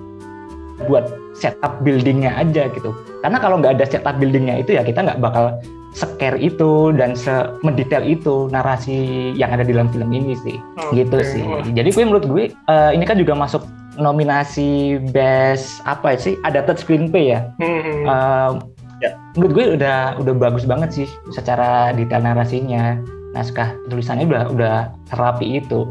buat 0.86 1.10
setup 1.38 1.82
buildingnya 1.86 2.34
aja 2.38 2.70
gitu. 2.74 2.94
Karena 3.22 3.38
kalau 3.38 3.62
nggak 3.62 3.82
ada 3.82 3.86
setup 3.86 4.18
buildingnya 4.18 4.62
itu 4.62 4.78
ya 4.78 4.86
kita 4.86 5.06
nggak 5.06 5.22
bakal 5.22 5.58
scare 5.98 6.38
itu 6.38 6.94
dan 6.94 7.18
semedetail 7.18 8.06
itu 8.06 8.46
narasi 8.54 9.34
yang 9.34 9.50
ada 9.50 9.66
di 9.66 9.74
dalam 9.74 9.90
film 9.90 10.14
ini 10.14 10.38
sih. 10.46 10.58
Oke, 10.78 11.02
gitu 11.02 11.18
sih. 11.26 11.42
Jadi 11.74 11.90
gue 11.90 12.04
menurut 12.06 12.26
gue 12.30 12.44
eh, 12.54 12.92
ini 12.94 13.06
kan 13.06 13.18
juga 13.18 13.34
masuk 13.34 13.66
nominasi 13.98 15.02
best 15.10 15.82
apa 15.84 16.16
sih 16.16 16.38
adapted 16.42 16.78
screenplay 16.78 17.34
ya 17.34 17.42
Hmm. 17.58 18.06
Eh, 18.06 18.52
Ya. 18.98 19.14
menurut 19.38 19.54
gue 19.54 19.66
udah 19.78 20.18
udah 20.18 20.34
bagus 20.34 20.66
banget 20.66 20.90
sih 20.90 21.06
secara 21.30 21.94
detail 21.94 22.18
narasinya 22.18 22.98
naskah 23.30 23.78
tulisannya 23.86 24.26
udah 24.26 24.44
udah 24.50 24.76
terapi 25.06 25.62
itu 25.62 25.86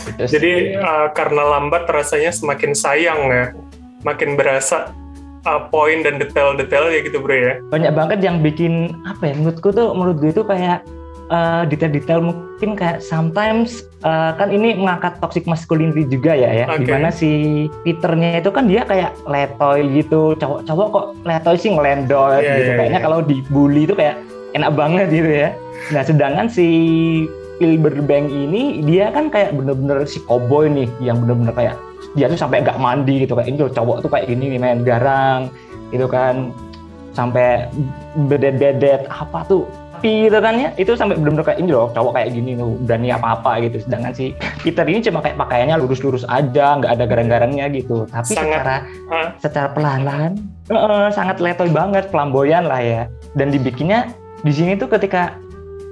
Gitu 0.00 0.22
sih. 0.28 0.32
Jadi 0.36 0.52
uh, 0.76 1.08
karena 1.12 1.44
lambat 1.56 1.84
rasanya 1.88 2.32
semakin 2.32 2.72
sayang 2.72 3.20
ya, 3.28 3.52
makin 4.00 4.32
berasa 4.32 4.92
uh, 5.44 5.68
poin 5.68 6.00
dan 6.00 6.16
detail-detail 6.16 6.88
ya 6.88 7.00
gitu 7.00 7.20
bro 7.20 7.32
ya. 7.32 7.52
banyak 7.68 7.92
banget 7.92 8.18
yang 8.20 8.40
bikin 8.40 8.96
apa 9.04 9.28
ya 9.28 9.34
menurutku 9.36 9.68
tuh 9.70 9.92
menurut 9.92 10.16
gue 10.16 10.32
itu 10.32 10.40
kayak 10.40 10.84
eh, 11.30 11.62
detail-detail 11.70 12.20
mungkin 12.20 12.74
kayak 12.76 12.98
sometimes 13.00 13.86
eh, 14.02 14.32
kan 14.34 14.50
ini 14.50 14.74
mengangkat 14.76 15.16
toxic 15.22 15.46
masculinity 15.46 16.04
juga 16.10 16.34
ya 16.34 16.50
ya. 16.50 16.66
Oke. 16.68 16.82
di 16.82 16.84
mana 16.90 17.08
si 17.14 17.30
Peternya 17.86 18.42
itu 18.42 18.50
kan 18.50 18.66
dia 18.66 18.82
kayak 18.84 19.14
letoy 19.24 19.86
gitu. 19.94 20.34
Cowok-cowok 20.36 20.86
kok 20.90 21.06
letoy 21.24 21.56
sih 21.56 21.70
ngelendol 21.72 22.34
Iya, 22.36 22.42
gitu. 22.42 22.60
iya, 22.60 22.74
kayaknya 22.76 23.00
iya. 23.00 23.06
kalau 23.06 23.18
dibully 23.22 23.82
itu 23.86 23.94
kayak 23.94 24.16
enak 24.58 24.70
banget 24.74 25.06
gitu 25.14 25.30
ya. 25.30 25.48
Nah 25.94 26.02
sedangkan 26.02 26.46
si 26.50 26.66
Pilberbank 27.60 28.32
ini 28.32 28.80
dia 28.88 29.12
kan 29.12 29.28
kayak 29.28 29.52
bener-bener 29.52 30.08
si 30.08 30.16
cowboy 30.24 30.64
nih 30.66 30.88
yang 31.04 31.20
bener-bener 31.20 31.52
kayak 31.52 31.76
dia 32.16 32.26
tuh 32.26 32.40
sampai 32.40 32.64
nggak 32.64 32.80
mandi 32.80 33.22
gitu. 33.28 33.36
Kayak 33.36 33.48
ini 33.52 33.58
loh 33.62 33.72
cowok 33.72 33.96
tuh 34.02 34.10
kayak 34.10 34.26
ini 34.32 34.56
nih 34.56 34.60
main 34.60 34.80
garang 34.82 35.52
gitu 35.92 36.08
kan. 36.08 36.50
Sampai 37.12 37.68
bedet-bedet 38.30 39.04
apa 39.12 39.44
tuh 39.44 39.68
tapi 40.00 40.32
gitu 40.32 40.40
kan 40.40 40.56
ya. 40.56 40.72
Itu 40.80 40.96
sampai 40.96 41.20
bener-bener 41.20 41.44
kayak 41.44 41.60
ini 41.60 41.76
loh 41.76 41.92
cowok 41.92 42.16
kayak 42.16 42.32
gini 42.32 42.56
tuh 42.56 42.72
berani 42.88 43.12
apa-apa 43.12 43.60
gitu. 43.68 43.84
Sedangkan 43.84 44.16
si 44.16 44.32
Peter 44.64 44.88
ini 44.88 45.04
cuma 45.04 45.20
kayak 45.20 45.36
pakaiannya 45.36 45.76
lurus-lurus 45.76 46.24
aja 46.24 46.80
nggak 46.80 46.96
ada 46.96 47.04
garang-garangnya 47.04 47.68
gitu. 47.68 48.08
Tapi 48.08 48.32
Sangat- 48.32 48.64
secara 48.64 48.74
Ah. 49.12 49.28
secara 49.36 49.68
pelan-pelan 49.76 50.40
eh, 50.72 51.08
sangat 51.12 51.36
letoy 51.44 51.68
banget 51.68 52.08
flamboyan 52.08 52.64
lah 52.64 52.80
ya. 52.80 53.02
Dan 53.36 53.52
dibikinnya 53.52 54.08
di 54.40 54.56
sini 54.56 54.72
tuh 54.80 54.88
ketika 54.88 55.36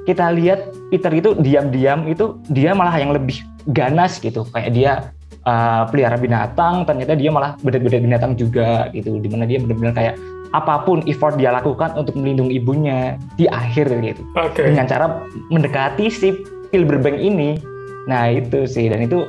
kita 0.09 0.33
lihat 0.33 0.73
Peter 0.89 1.13
itu 1.13 1.37
diam-diam 1.37 2.09
itu 2.09 2.41
dia 2.49 2.73
malah 2.73 2.97
yang 2.97 3.13
lebih 3.13 3.45
ganas 3.69 4.17
gitu. 4.25 4.49
Kayak 4.57 4.71
dia 4.73 4.93
uh, 5.45 5.85
pelihara 5.93 6.17
binatang 6.17 6.89
ternyata 6.89 7.13
dia 7.13 7.29
malah 7.29 7.61
bedet-bedet 7.61 8.01
binatang 8.01 8.33
juga 8.33 8.89
gitu. 8.97 9.21
Di 9.21 9.29
mana 9.29 9.45
dia 9.45 9.61
benar-benar 9.61 9.93
kayak 9.93 10.15
apa 10.57 10.85
pun 10.85 11.05
effort 11.05 11.37
dia 11.37 11.53
lakukan 11.53 11.93
untuk 11.97 12.17
melindungi 12.17 12.57
ibunya 12.57 13.21
di 13.37 13.45
akhir 13.49 13.93
gitu. 14.01 14.23
Oke. 14.39 14.65
dengan 14.65 14.87
cara 14.89 15.07
mendekati 15.53 16.09
si 16.09 16.45
Pilberbank 16.73 17.17
ini. 17.17 17.61
Nah 18.09 18.33
itu 18.33 18.65
sih. 18.65 18.89
Dan 18.89 19.05
itu 19.05 19.29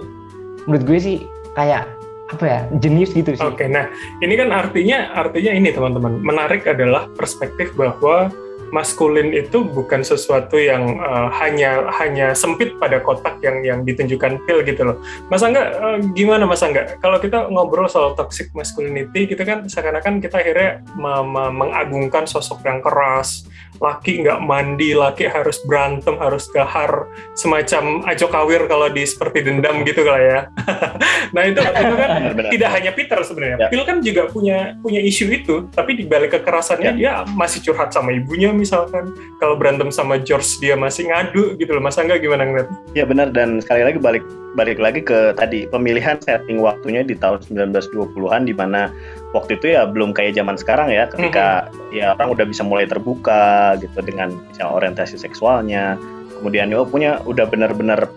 menurut 0.67 0.83
gue 0.87 0.99
sih 0.99 1.17
kayak 1.55 1.87
apa 2.29 2.45
ya 2.45 2.59
jenius 2.77 3.11
gitu 3.11 3.33
sih. 3.33 3.41
Oke, 3.41 3.65
nah 3.65 3.89
ini 4.21 4.37
kan 4.37 4.53
artinya 4.53 5.09
artinya 5.17 5.51
ini 5.51 5.73
teman-teman. 5.73 6.21
Menarik 6.21 6.69
adalah 6.69 7.09
perspektif 7.17 7.73
bahwa 7.73 8.29
maskulin 8.69 9.33
itu 9.33 9.61
bukan 9.63 10.01
sesuatu 10.01 10.55
yang 10.55 10.97
uh, 10.97 11.29
hanya 11.41 11.89
hanya 11.99 12.33
sempit 12.33 12.75
pada 12.77 13.01
kotak 13.01 13.37
yang 13.41 13.61
yang 13.61 13.79
ditunjukkan 13.83 14.41
Phil 14.45 14.61
gitu 14.63 14.81
loh. 14.85 14.97
Mas 15.27 15.41
Angga 15.41 15.63
uh, 15.77 15.97
gimana 16.13 16.45
Mas 16.45 16.61
Angga? 16.61 16.97
Kalau 16.97 17.17
kita 17.17 17.49
ngobrol 17.49 17.89
soal 17.89 18.13
toxic 18.13 18.49
masculinity, 18.53 19.25
kita 19.25 19.43
kan 19.43 19.65
seakan-akan 19.65 20.21
kita 20.21 20.39
akhirnya 20.39 20.81
me- 20.93 21.25
me- 21.25 21.53
mengagungkan 21.53 22.23
sosok 22.23 22.61
yang 22.63 22.79
keras, 22.79 23.45
laki 23.79 24.21
nggak 24.21 24.39
mandi, 24.41 24.93
laki 24.93 25.25
harus 25.25 25.57
berantem, 25.65 26.15
harus 26.17 26.45
gahar, 26.49 27.07
semacam 27.33 28.03
ajo 28.05 28.25
kawir 28.27 28.61
kalau 28.67 28.87
di 28.87 29.03
seperti 29.03 29.41
dendam 29.41 29.81
gitu 29.83 30.03
lah 30.05 30.19
ya. 30.19 30.39
nah 31.35 31.43
itu 31.45 31.59
itu 31.59 31.95
kan 31.95 32.09
Benar-benar. 32.19 32.51
tidak 32.51 32.69
hanya 32.75 32.91
Peter 32.93 33.19
sebenarnya. 33.23 33.57
Ya. 33.57 33.67
Phil 33.71 33.83
kan 33.83 33.97
juga 34.03 34.27
punya 34.29 34.77
punya 34.79 35.01
isu 35.01 35.25
itu, 35.31 35.55
tapi 35.73 35.95
di 35.95 36.05
balik 36.05 36.35
kekerasannya 36.35 36.87
Ya. 36.89 36.93
dia 36.95 37.13
masih 37.31 37.61
curhat 37.61 37.91
sama 37.91 38.09
ibunya 38.09 38.49
misalkan. 38.59 39.15
Kalau 39.39 39.55
berantem 39.55 39.87
sama 39.89 40.19
George 40.19 40.59
dia 40.59 40.75
masih 40.75 41.07
ngadu 41.07 41.55
gitu 41.55 41.71
loh. 41.71 41.81
Mas 41.81 41.95
Angga 41.95 42.19
gimana 42.19 42.43
ngeliat? 42.43 42.67
Ya 42.91 43.07
benar 43.07 43.31
dan 43.31 43.63
sekali 43.63 43.87
lagi 43.87 43.97
balik 43.97 44.23
balik 44.57 44.81
lagi 44.81 45.05
ke 45.05 45.31
tadi 45.37 45.69
pemilihan 45.69 46.17
setting 46.19 46.59
waktunya 46.59 47.05
di 47.05 47.13
tahun 47.13 47.45
1920-an 47.47 48.49
di 48.49 48.53
mana 48.57 48.89
waktu 49.31 49.61
itu 49.61 49.77
ya 49.77 49.85
belum 49.85 50.09
kayak 50.09 50.33
zaman 50.35 50.57
sekarang 50.57 50.89
ya 50.89 51.05
ketika 51.05 51.69
ya 51.93 52.17
orang 52.17 52.33
udah 52.33 52.45
bisa 52.49 52.65
mulai 52.65 52.89
terbuka 52.89 53.77
gitu 53.77 54.01
dengan 54.01 54.33
misalnya 54.49 54.73
orientasi 54.73 55.21
seksualnya 55.21 56.01
kemudian 56.41 56.73
ya 56.73 56.81
punya 56.81 57.21
udah 57.29 57.45
benar-benar 57.45 58.09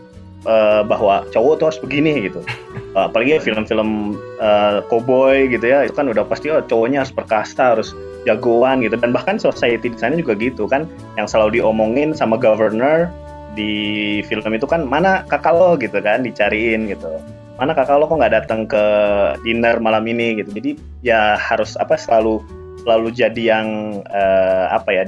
eh, 0.47 0.83
bahwa 0.87 1.27
cowok 1.31 1.55
tuh 1.59 1.67
harus 1.71 1.81
begini 1.83 2.31
gitu. 2.31 2.43
Eh, 2.93 3.09
apalagi 3.09 3.33
ya 3.33 3.41
film-film 3.41 4.21
eh, 4.37 4.85
cowboy 4.93 5.49
gitu 5.49 5.65
ya 5.65 5.89
itu 5.89 5.97
kan 5.97 6.13
udah 6.13 6.29
pasti 6.29 6.53
oh 6.53 6.61
cowoknya 6.61 7.01
harus 7.01 7.09
perkasa 7.09 7.73
harus 7.73 7.97
jagoan 8.29 8.85
gitu. 8.85 9.01
Dan 9.01 9.17
bahkan 9.17 9.41
society 9.41 9.89
di 9.89 9.97
sana 9.97 10.13
juga 10.21 10.37
gitu 10.37 10.69
kan. 10.69 10.85
Yang 11.17 11.33
selalu 11.33 11.57
diomongin 11.57 12.13
sama 12.13 12.37
governor 12.37 13.09
di 13.57 14.21
film 14.29 14.53
itu 14.53 14.69
kan 14.69 14.85
mana 14.85 15.25
kakak 15.25 15.57
lo? 15.57 15.81
gitu 15.81 16.05
kan 16.05 16.21
dicariin 16.21 16.85
gitu. 16.85 17.09
Mana 17.57 17.73
kakak 17.73 17.97
lo? 17.97 18.05
Kok 18.05 18.21
nggak 18.21 18.45
datang 18.45 18.69
ke 18.69 18.85
dinner 19.41 19.81
malam 19.81 20.05
ini? 20.05 20.45
gitu. 20.45 20.53
Jadi 20.53 20.77
ya 21.01 21.41
harus 21.41 21.81
apa 21.81 21.97
selalu 21.97 22.45
selalu 22.85 23.09
jadi 23.17 23.43
yang 23.57 23.67
eh, 24.05 24.65
apa 24.69 24.91
ya 24.93 25.05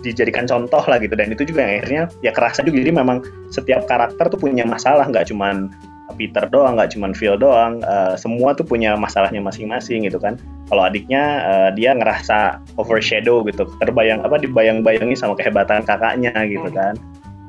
dijadikan 0.00 0.48
contoh 0.48 0.82
lah 0.84 0.98
gitu. 1.00 1.14
Dan 1.14 1.32
itu 1.32 1.44
juga 1.48 1.64
yang 1.64 1.72
akhirnya 1.80 2.02
ya 2.24 2.32
kerasa 2.32 2.60
juga. 2.64 2.80
Jadi 2.82 2.92
memang 2.92 3.24
setiap 3.52 3.84
karakter 3.86 4.28
tuh 4.32 4.38
punya 4.40 4.64
masalah. 4.64 5.06
Nggak 5.08 5.30
cuman 5.32 5.70
Peter 6.18 6.42
doang 6.50 6.74
nggak 6.74 6.96
cuman 6.96 7.12
Phil 7.14 7.38
doang. 7.38 7.80
Eh, 7.84 8.14
semua 8.18 8.52
tuh 8.56 8.66
punya 8.66 8.98
masalahnya 8.98 9.40
masing-masing 9.40 10.08
gitu 10.08 10.18
kan. 10.18 10.40
Kalau 10.68 10.82
adiknya 10.84 11.22
eh, 11.46 11.70
dia 11.78 11.94
ngerasa 11.94 12.60
overshadow 12.80 13.44
gitu. 13.46 13.68
Terbayang 13.78 14.24
apa 14.26 14.40
dibayang-bayangi 14.40 15.14
sama 15.14 15.38
kehebatan 15.38 15.86
kakaknya 15.86 16.34
gitu 16.48 16.68
kan. 16.72 16.98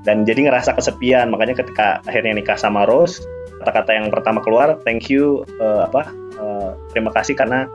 Dan 0.01 0.25
jadi 0.25 0.49
ngerasa 0.49 0.73
kesepian. 0.77 1.29
Makanya 1.29 1.57
ketika 1.57 2.01
akhirnya 2.05 2.37
nikah 2.41 2.57
sama 2.57 2.85
Rose 2.85 3.21
kata-kata 3.61 3.93
yang 3.93 4.09
pertama 4.09 4.41
keluar 4.41 4.73
thank 4.81 5.07
you 5.07 5.45
eh, 5.61 5.81
apa 5.85 6.09
eh, 6.41 6.69
terima 6.91 7.13
kasih 7.13 7.37
karena 7.37 7.69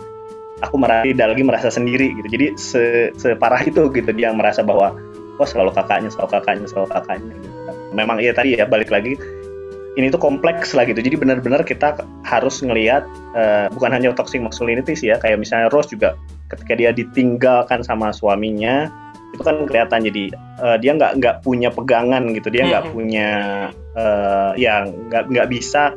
aku 0.64 0.76
merasa 0.80 1.04
tidak 1.04 1.26
lagi 1.36 1.42
merasa 1.44 1.68
sendiri 1.68 2.16
gitu. 2.16 2.28
Jadi 2.32 2.46
se- 2.56 3.12
separah 3.16 3.60
itu 3.64 3.88
gitu 3.92 4.10
dia 4.16 4.32
merasa 4.32 4.64
bahwa 4.64 4.96
oh 5.36 5.44
selalu 5.48 5.72
kakaknya 5.76 6.08
selalu 6.08 6.30
kakaknya 6.40 6.66
selalu 6.68 6.88
kakaknya. 6.92 7.32
Gitu 7.36 7.56
memang 7.94 8.20
iya 8.20 8.36
tadi 8.36 8.52
ya 8.56 8.68
balik 8.68 8.92
lagi 8.92 9.16
ini 9.96 10.12
tuh 10.12 10.20
kompleks 10.20 10.76
lah 10.76 10.84
gitu. 10.84 11.00
Jadi 11.00 11.16
benar-benar 11.16 11.64
kita 11.64 11.96
harus 12.28 12.60
ngelihat 12.60 13.04
eh, 13.32 13.66
bukan 13.72 13.92
hanya 13.92 14.12
toxic 14.12 14.44
masculinity 14.44 14.92
sih 14.92 15.08
ya 15.12 15.16
kayak 15.16 15.40
misalnya 15.40 15.72
Rose 15.72 15.88
juga 15.88 16.12
ketika 16.52 16.76
dia 16.76 16.92
ditinggalkan 16.92 17.80
sama 17.80 18.12
suaminya 18.12 18.92
itu 19.32 19.40
kan 19.42 19.64
kelihatan 19.64 20.04
jadi 20.04 20.24
eh, 20.36 20.76
dia 20.84 20.92
nggak 20.96 21.12
nggak 21.20 21.36
punya 21.40 21.72
pegangan 21.72 22.28
gitu. 22.36 22.48
Dia 22.52 22.68
nggak 22.68 22.84
Mhm. 22.88 22.92
punya 22.92 23.28
eh, 23.96 24.50
ya 24.60 24.84
nggak 24.84 25.32
nggak 25.32 25.48
bisa 25.48 25.96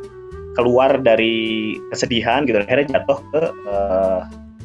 keluar 0.55 0.95
dari 1.03 1.75
kesedihan 1.91 2.47
gitu. 2.47 2.55
Akhirnya 2.59 3.03
jatuh 3.03 3.19
ke 3.35 3.41
eh, 3.67 4.19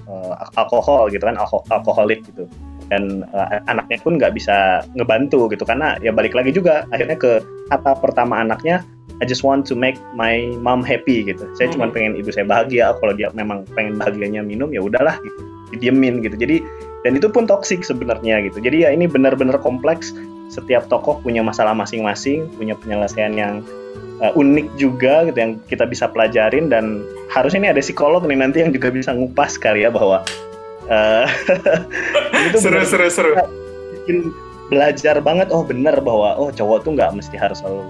eh, 0.04 0.32
alkohol 0.56 1.08
gitu 1.11 1.25
kan 1.25 1.37
alko- 1.37 1.64
alkoholik 1.68 2.23
gitu. 2.28 2.44
Dan 2.92 3.25
eh, 3.32 3.61
anaknya 3.68 3.99
pun 4.04 4.20
nggak 4.20 4.32
bisa 4.37 4.84
ngebantu 4.94 5.49
gitu 5.49 5.64
karena 5.64 5.96
ya 6.04 6.12
balik 6.12 6.37
lagi 6.37 6.52
juga 6.52 6.84
akhirnya 6.92 7.16
ke 7.16 7.40
kata 7.73 7.96
pertama 8.00 8.44
anaknya 8.44 8.84
I 9.23 9.25
just 9.30 9.46
want 9.46 9.62
to 9.70 9.78
make 9.78 9.94
my 10.18 10.50
mom 10.58 10.82
happy 10.82 11.23
gitu. 11.23 11.46
Saya 11.54 11.70
cuma 11.70 11.87
Mhm. 11.87 11.94
pengen 11.94 12.12
ibu 12.18 12.34
saya 12.34 12.44
bahagia 12.44 12.92
kalau 12.99 13.14
dia 13.14 13.30
memang 13.30 13.62
pengen 13.78 13.94
bahagianya 13.96 14.42
minum 14.42 14.75
ya 14.75 14.82
udahlah 14.82 15.14
gitu 15.23 15.38
didiemin 15.75 16.23
gitu. 16.23 16.34
Jadi 16.34 16.61
dan 17.04 17.20
itu 17.20 17.28
pun 17.28 17.44
toksik 17.44 17.84
sebenarnya 17.84 18.40
gitu. 18.49 18.64
Jadi 18.64 18.88
ya 18.88 18.90
ini 18.90 19.04
benar-benar 19.04 19.61
kompleks. 19.61 20.16
Setiap 20.49 20.88
tokoh 20.88 21.20
punya 21.20 21.44
masalah 21.44 21.76
masing-masing 21.76 22.49
punya 22.56 22.73
penyelesaian 22.80 23.37
yang 23.37 23.61
uh, 24.25 24.32
unik 24.32 24.73
juga 24.80 25.28
gitu 25.28 25.37
yang 25.37 25.52
kita 25.68 25.84
bisa 25.84 26.08
pelajarin. 26.08 26.73
Dan 26.73 27.04
harusnya 27.28 27.61
ini 27.61 27.70
ada 27.76 27.84
psikolog 27.84 28.25
nih 28.25 28.40
nanti 28.40 28.64
yang 28.64 28.73
juga 28.73 28.88
bisa 28.88 29.12
ngupas 29.12 29.61
kali 29.61 29.84
ya 29.84 29.92
bahwa 29.92 30.25
uh, 30.92 31.28
itu 32.49 32.56
seru 32.56 32.80
benar- 32.80 32.88
seru 32.88 33.06
seru. 33.12 33.32
bikin 34.00 34.32
belajar 34.73 35.20
banget. 35.20 35.52
Oh 35.52 35.61
benar 35.61 36.00
bahwa 36.00 36.40
oh 36.40 36.49
cowok 36.49 36.88
tuh 36.88 36.96
nggak 36.96 37.12
mesti 37.12 37.37
harus 37.37 37.61
selalu 37.61 37.84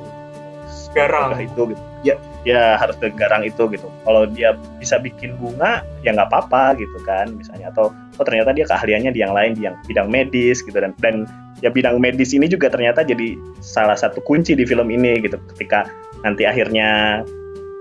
Garang. 0.95 1.37
itu 1.43 1.75
gitu. 1.75 1.83
Ya 2.07 2.15
ya 2.47 2.79
harus 2.79 2.97
garang 3.19 3.43
itu 3.43 3.67
gitu. 3.69 3.91
Kalau 4.07 4.25
dia 4.31 4.55
bisa 4.79 4.97
bikin 5.03 5.35
bunga 5.37 5.83
ya 6.07 6.15
nggak 6.15 6.31
apa-apa 6.31 6.79
gitu 6.79 6.99
kan 7.03 7.35
misalnya. 7.35 7.75
Atau 7.75 7.91
oh 7.93 8.25
ternyata 8.25 8.55
dia 8.55 8.65
keahliannya 8.65 9.11
di 9.11 9.21
yang 9.21 9.35
lain 9.35 9.59
di 9.59 9.67
yang 9.67 9.77
bidang 9.85 10.09
medis 10.09 10.63
gitu. 10.63 10.79
Dan 10.79 10.95
dan 11.03 11.27
ya 11.61 11.69
bidang 11.69 11.99
medis 11.99 12.31
ini 12.31 12.47
juga 12.47 12.71
ternyata 12.71 13.03
jadi 13.03 13.35
salah 13.61 13.99
satu 13.99 14.23
kunci 14.23 14.55
di 14.55 14.65
film 14.65 14.89
ini 14.89 15.19
gitu. 15.21 15.37
Ketika 15.55 15.91
nanti 16.23 16.47
akhirnya 16.47 17.21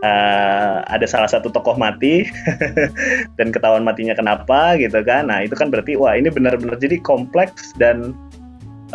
uh, 0.03 0.83
ada 0.89 1.05
salah 1.05 1.29
satu 1.29 1.53
tokoh 1.53 1.77
mati 1.77 2.27
dan 3.37 3.53
ketahuan 3.53 3.85
matinya 3.85 4.17
kenapa 4.17 4.75
gitu 4.81 4.99
kan. 5.05 5.29
Nah 5.29 5.45
itu 5.45 5.53
kan 5.53 5.69
berarti 5.69 5.95
wah 5.95 6.17
ini 6.17 6.33
benar-benar 6.33 6.81
jadi 6.81 6.97
kompleks 7.05 7.71
dan 7.77 8.17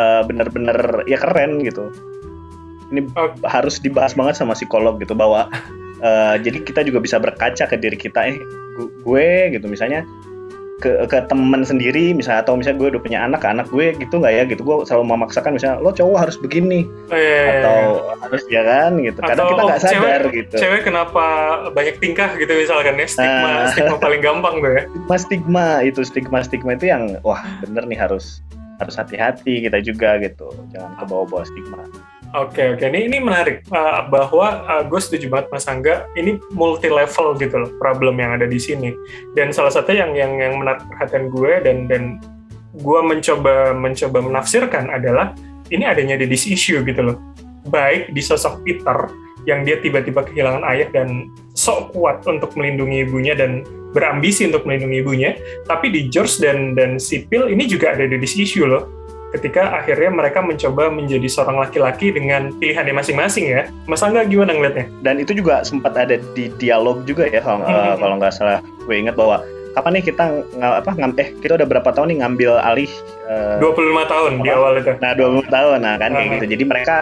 uh, 0.00 0.22
benar-benar 0.24 1.04
ya 1.06 1.18
keren 1.20 1.62
gitu 1.62 1.90
ini 2.92 3.04
oh. 3.16 3.32
harus 3.44 3.80
dibahas 3.80 4.16
banget 4.16 4.40
sama 4.40 4.56
psikolog 4.56 4.96
gitu 5.00 5.12
bahwa 5.12 5.48
uh, 6.00 6.36
jadi 6.40 6.62
kita 6.64 6.80
juga 6.86 7.02
bisa 7.02 7.20
berkaca 7.20 7.64
ke 7.68 7.76
diri 7.76 7.98
kita 7.98 8.20
eh 8.28 8.38
gue 8.78 9.28
gitu 9.52 9.66
misalnya 9.66 10.06
ke 10.78 10.94
ke 11.10 11.18
teman 11.26 11.66
sendiri 11.66 12.14
misalnya 12.14 12.46
atau 12.46 12.54
misalnya 12.54 12.78
gue 12.78 12.88
udah 12.94 13.02
punya 13.02 13.18
anak 13.26 13.42
anak 13.42 13.66
gue 13.74 13.98
gitu 13.98 14.22
nggak 14.22 14.30
ya 14.30 14.42
gitu 14.46 14.62
gue 14.62 14.86
selalu 14.86 15.10
memaksakan 15.10 15.58
misalnya 15.58 15.82
lo 15.82 15.90
cowok 15.90 16.18
harus 16.22 16.38
begini. 16.38 16.86
Oh, 17.10 17.18
iya, 17.18 17.26
iya, 17.26 17.42
iya. 17.42 17.50
atau 17.50 17.80
harus 18.22 18.42
ya 18.46 18.62
kan 18.62 18.90
gitu. 19.02 19.18
Karena 19.18 19.42
kita 19.42 19.62
nggak 19.66 19.82
sadar 19.82 20.22
cewek, 20.22 20.34
gitu. 20.38 20.56
cewek 20.62 20.82
kenapa 20.86 21.24
banyak 21.74 21.98
tingkah 21.98 22.30
gitu 22.38 22.52
misalkan 22.54 22.94
ya 22.94 23.10
stigma 23.10 23.50
uh, 23.50 23.66
stigma 23.74 23.96
paling 23.98 24.22
gampang 24.22 24.62
tuh 24.62 24.70
ya. 24.70 24.82
Stigma 24.86 25.16
stigma 25.18 25.66
itu 25.82 26.00
stigma 26.06 26.38
stigma 26.46 26.70
itu 26.78 26.86
yang 26.86 27.18
wah 27.26 27.42
bener 27.58 27.82
nih 27.90 27.98
harus 27.98 28.38
harus 28.78 28.94
hati-hati 28.94 29.66
kita 29.66 29.82
juga 29.82 30.22
gitu. 30.22 30.46
Jangan 30.70 30.94
ke 30.94 31.04
bawah-bawah 31.10 31.42
stigma 31.42 31.90
Oke 32.36 32.60
okay, 32.60 32.66
oke. 32.76 32.84
Okay. 32.84 32.92
ini 32.92 33.08
ini 33.08 33.18
menarik. 33.24 33.64
Uh, 33.72 34.04
bahwa 34.12 34.60
uh, 34.68 34.84
gue 34.84 35.00
setuju 35.00 35.32
banget 35.32 35.48
Mas 35.48 35.64
Angga. 35.64 36.04
Ini 36.12 36.36
multi 36.52 36.92
level 36.92 37.32
gitu 37.40 37.56
loh 37.56 37.72
problem 37.80 38.20
yang 38.20 38.36
ada 38.36 38.44
di 38.44 38.60
sini. 38.60 38.92
Dan 39.32 39.48
salah 39.48 39.72
satu 39.72 39.96
yang 39.96 40.12
yang 40.12 40.36
yang 40.36 40.60
menarik 40.60 40.84
perhatian 40.92 41.32
gue 41.32 41.52
dan 41.64 41.88
dan 41.88 42.20
gue 42.84 43.00
mencoba 43.00 43.72
mencoba 43.72 44.20
menafsirkan 44.20 44.92
adalah 44.92 45.32
ini 45.72 45.88
adanya 45.88 46.20
di 46.20 46.28
this 46.28 46.44
issue 46.44 46.84
gitu 46.84 47.00
loh. 47.00 47.16
Baik 47.72 48.12
di 48.12 48.20
sosok 48.20 48.60
Peter 48.60 49.08
yang 49.48 49.64
dia 49.64 49.80
tiba-tiba 49.80 50.28
kehilangan 50.28 50.68
ayah 50.68 50.92
dan 50.92 51.32
sok 51.56 51.96
kuat 51.96 52.20
untuk 52.28 52.52
melindungi 52.60 53.08
ibunya 53.08 53.32
dan 53.32 53.64
berambisi 53.96 54.44
untuk 54.44 54.68
melindungi 54.68 55.00
ibunya 55.00 55.30
tapi 55.64 55.88
di 55.88 56.12
George 56.12 56.44
dan 56.44 56.76
dan 56.76 57.00
Sipil 57.00 57.48
ini 57.48 57.64
juga 57.64 57.96
ada 57.96 58.04
di 58.04 58.20
this 58.20 58.36
issue 58.36 58.68
loh 58.68 58.97
ketika 59.36 59.76
akhirnya 59.76 60.08
mereka 60.08 60.40
mencoba 60.40 60.88
menjadi 60.88 61.28
seorang 61.28 61.60
laki-laki 61.60 62.08
dengan 62.08 62.48
pilihannya 62.56 62.96
masing-masing 62.96 63.44
ya. 63.52 63.68
Mas 63.84 64.00
Angga 64.00 64.24
gimana 64.24 64.56
ngeliatnya? 64.56 64.88
Dan 65.04 65.20
itu 65.20 65.36
juga 65.36 65.60
sempat 65.64 65.92
ada 65.96 66.16
di 66.32 66.48
dialog 66.56 67.04
juga 67.04 67.28
ya 67.28 67.44
kalau 67.44 67.64
hmm. 67.64 67.68
uh, 67.68 67.94
kalau 68.00 68.14
nggak 68.16 68.32
salah 68.32 68.60
gue 68.64 68.96
ingat 68.96 69.14
bahwa 69.18 69.44
kapan 69.76 70.00
nih 70.00 70.04
kita 70.10 70.24
nggak 70.56 70.74
apa 70.82 70.90
ngam 70.96 71.12
eh 71.20 71.28
kita 71.44 71.52
udah 71.60 71.68
berapa 71.68 71.90
tahun 71.92 72.08
nih 72.10 72.18
ngambil 72.24 72.52
alih 72.64 72.90
uh, 73.28 73.60
25 73.60 74.12
tahun 74.12 74.30
apa? 74.40 74.44
di 74.44 74.50
awal 74.50 74.72
itu. 74.80 74.92
Nah, 74.98 75.12
25 75.14 75.56
tahun 75.56 75.78
nah 75.84 75.94
kan 76.00 76.10
kayak 76.16 76.28
gitu. 76.40 76.46
Jadi 76.56 76.64
mereka 76.64 76.96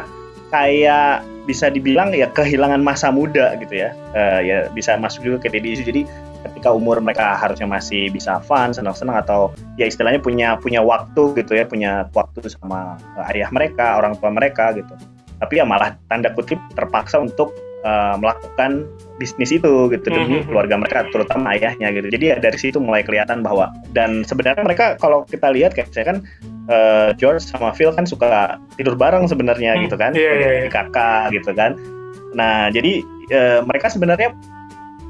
kayak 0.51 1.23
bisa 1.47 1.71
dibilang 1.71 2.11
ya 2.11 2.27
kehilangan 2.35 2.83
masa 2.83 3.15
muda 3.15 3.55
gitu 3.63 3.87
ya. 3.87 3.95
Uh, 4.13 4.43
ya 4.43 4.59
bisa 4.75 4.99
masuk 4.99 5.23
juga 5.23 5.47
ke 5.47 5.55
DDI. 5.55 5.87
Jadi 5.87 6.03
ketika 6.49 6.71
umur 6.73 7.03
mereka 7.03 7.35
harusnya 7.37 7.67
masih 7.67 8.09
bisa 8.15 8.39
fun, 8.43 8.71
senang-senang 8.73 9.19
atau 9.21 9.53
ya 9.77 9.85
istilahnya 9.91 10.23
punya 10.23 10.55
punya 10.57 10.81
waktu 10.81 11.35
gitu 11.37 11.59
ya, 11.59 11.67
punya 11.67 12.07
waktu 12.15 12.47
sama 12.47 12.97
ayah 13.35 13.51
mereka, 13.51 13.99
orang 13.99 14.15
tua 14.17 14.31
mereka 14.31 14.73
gitu. 14.75 14.95
Tapi 15.37 15.61
ya 15.61 15.69
malah 15.69 15.99
tanda 16.09 16.33
kutip 16.33 16.57
terpaksa 16.73 17.21
untuk 17.21 17.53
uh, 17.85 18.17
melakukan 18.17 18.89
bisnis 19.17 19.53
itu 19.53 19.89
gitu 19.93 20.07
demi 20.09 20.41
mm-hmm. 20.41 20.49
keluarga 20.49 20.77
mereka 20.81 20.99
terutama 21.13 21.53
ayahnya 21.57 21.93
gitu. 21.93 22.09
Jadi 22.09 22.25
ya 22.33 22.37
dari 22.41 22.59
situ 22.59 22.79
mulai 22.81 23.05
kelihatan 23.05 23.45
bahwa 23.45 23.73
dan 23.93 24.25
sebenarnya 24.25 24.65
mereka 24.65 24.97
kalau 24.97 25.25
kita 25.29 25.53
lihat 25.53 25.77
kayak 25.77 25.93
saya 25.93 26.17
kan 26.17 26.19
uh, 26.73 27.13
George 27.17 27.45
sama 27.45 27.73
Phil 27.77 27.93
kan 27.93 28.05
suka 28.09 28.57
tidur 28.81 28.97
bareng 28.97 29.29
sebenarnya 29.29 29.77
mm, 29.77 29.81
gitu 29.89 29.97
kan, 29.97 30.13
yeah, 30.17 30.35
yeah, 30.37 30.53
yeah. 30.65 30.73
kakak 30.73 31.33
gitu 31.37 31.53
kan. 31.53 31.77
Nah 32.33 32.69
jadi 32.73 33.05
uh, 33.33 33.61
mereka 33.65 33.93
sebenarnya 33.93 34.33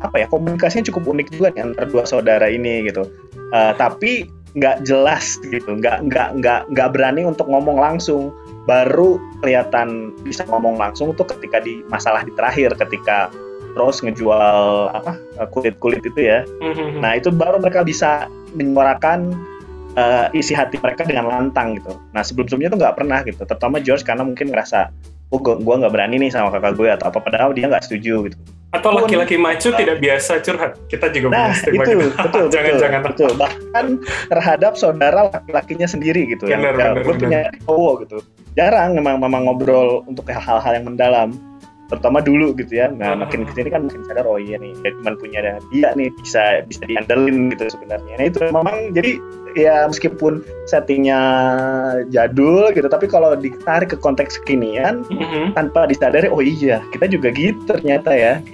apa 0.07 0.23
ya 0.23 0.27
komunikasinya 0.31 0.87
cukup 0.89 1.11
unik 1.19 1.27
juga 1.35 1.49
nih 1.53 1.73
antara 1.73 1.87
dua 1.91 2.05
saudara 2.07 2.47
ini 2.47 2.87
gitu. 2.87 3.05
Uh, 3.51 3.75
tapi 3.75 4.31
nggak 4.57 4.89
jelas 4.89 5.37
gitu 5.53 5.69
nggak 5.69 6.09
nggak 6.09 6.29
nggak 6.41 6.61
nggak 6.73 6.89
berani 6.95 7.27
untuk 7.27 7.51
ngomong 7.51 7.77
langsung. 7.77 8.31
Baru 8.67 9.23
kelihatan 9.43 10.11
bisa 10.27 10.43
ngomong 10.47 10.75
langsung 10.79 11.15
tuh 11.15 11.27
ketika 11.27 11.63
di 11.63 11.83
masalah 11.87 12.27
di 12.27 12.35
terakhir 12.35 12.75
ketika 12.75 13.31
terus 13.77 14.01
ngejual 14.01 14.91
apa 14.91 15.21
kulit 15.53 15.77
kulit 15.79 16.03
itu 16.03 16.21
ya. 16.25 16.43
Mm-hmm. 16.65 17.05
nah 17.05 17.13
itu 17.15 17.29
baru 17.29 17.61
mereka 17.61 17.85
bisa 17.85 18.27
menyuarakan 18.57 19.37
uh, 20.01 20.33
isi 20.33 20.57
hati 20.57 20.81
mereka 20.81 21.05
dengan 21.05 21.29
lantang 21.29 21.77
gitu. 21.77 21.95
Nah 22.17 22.25
sebelum 22.25 22.49
sebelumnya 22.49 22.73
tuh 22.73 22.81
nggak 22.81 22.97
pernah 22.97 23.19
gitu 23.23 23.43
terutama 23.45 23.77
George 23.79 24.03
karena 24.03 24.25
mungkin 24.25 24.49
ngerasa 24.51 24.91
oh 25.35 25.41
gue 25.43 25.75
nggak 25.83 25.93
berani 25.93 26.17
nih 26.23 26.31
sama 26.31 26.55
kakak 26.55 26.79
gue 26.79 26.89
atau 26.91 27.07
apa 27.11 27.19
padahal 27.19 27.51
dia 27.51 27.67
nggak 27.67 27.83
setuju 27.83 28.31
gitu 28.31 28.39
atau 28.79 28.91
laki-laki 28.95 29.37
macu 29.41 29.73
uh, 29.73 29.77
tidak 29.77 29.97
biasa 29.99 30.33
curhat. 30.45 30.73
Kita 30.87 31.07
juga 31.13 31.33
nah, 31.33 31.53
itu, 31.53 32.13
betul 32.15 32.45
jangan 32.53 32.73
betul, 32.77 32.81
jangan 32.83 33.01
betul. 33.05 33.31
Bahkan 33.35 33.87
terhadap 34.33 34.73
saudara 34.77 35.21
laki-lakinya 35.33 35.89
sendiri 35.89 36.29
gitu 36.29 36.47
ya, 36.49 36.61
ya 36.61 36.97
gue 37.01 37.15
punya 37.17 37.49
cowok 37.65 37.95
gitu. 38.07 38.19
Jarang 38.57 38.97
memang 38.97 39.21
memang 39.21 39.49
ngobrol 39.49 40.05
untuk 40.09 40.29
hal-hal 40.29 40.73
yang 40.73 40.87
mendalam. 40.89 41.31
Terutama 41.87 42.19
dulu 42.19 42.51
gitu 42.59 42.83
ya. 42.83 42.91
Nah 42.91 43.15
makin 43.15 43.47
ke 43.47 43.53
sini 43.55 43.71
kan 43.71 43.87
makin 43.87 44.03
sadar 44.11 44.27
oh 44.27 44.43
iya 44.43 44.59
nih 44.59 44.75
ya 44.83 44.91
cuma 44.99 45.15
punya 45.15 45.39
dia 45.71 45.95
nih 45.95 46.11
bisa 46.19 46.67
bisa 46.67 46.83
diandelin 46.83 47.55
gitu 47.55 47.71
sebenarnya. 47.71 48.15
Nah 48.19 48.27
itu 48.27 48.39
memang 48.51 48.91
jadi 48.91 49.23
ya 49.57 49.89
meskipun 49.89 50.45
settingnya 50.69 51.21
jadul 52.13 52.69
gitu 52.77 52.87
tapi 52.93 53.09
kalau 53.09 53.33
ditarik 53.33 53.97
ke 53.97 53.99
konteks 53.99 54.37
kekinian 54.45 55.03
mm-hmm. 55.09 55.57
tanpa 55.57 55.89
disadari 55.89 56.29
oh 56.29 56.45
iya 56.45 56.85
kita 56.93 57.09
juga 57.09 57.33
gitu 57.33 57.65
ternyata 57.65 58.13
ya 58.13 58.45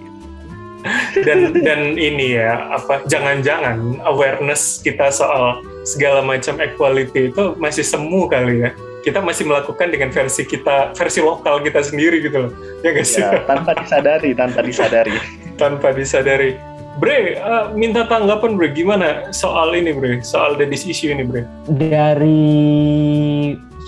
dan 1.27 1.55
dan 1.63 1.95
ini 1.95 2.39
ya 2.39 2.75
apa 2.75 3.07
jangan-jangan 3.07 4.03
awareness 4.07 4.83
kita 4.83 5.11
soal 5.15 5.63
segala 5.87 6.23
macam 6.23 6.59
equality 6.59 7.31
itu 7.31 7.55
masih 7.59 7.87
semu 7.87 8.27
kali 8.27 8.67
ya. 8.67 8.71
Kita 9.03 9.19
masih 9.19 9.51
melakukan 9.51 9.91
dengan 9.91 10.15
versi 10.15 10.47
kita 10.47 10.95
versi 10.95 11.19
lokal 11.19 11.59
kita 11.67 11.83
sendiri 11.83 12.23
gitu 12.23 12.47
loh. 12.47 12.53
Ya 12.87 12.91
guys 12.95 13.11
ya, 13.15 13.43
tanpa 13.51 13.75
disadari 13.75 14.31
tanpa 14.35 14.61
disadari. 14.63 15.15
Tanpa 15.53 15.93
disadari. 15.93 16.57
Bre, 16.99 17.41
uh, 17.41 17.73
minta 17.73 18.05
tanggapan 18.05 18.57
Bre, 18.57 18.69
gimana 18.73 19.33
soal 19.33 19.73
ini 19.73 19.97
Bre, 19.97 20.21
soal 20.21 20.61
this 20.61 20.85
issue 20.85 21.13
ini 21.13 21.25
Bre? 21.25 21.49
Dari 21.69 22.43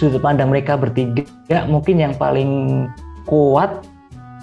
sudut 0.01 0.25
pandang 0.25 0.49
mereka 0.49 0.81
bertiga, 0.81 1.25
mungkin 1.69 2.01
yang 2.01 2.15
paling 2.17 2.85
kuat 3.29 3.85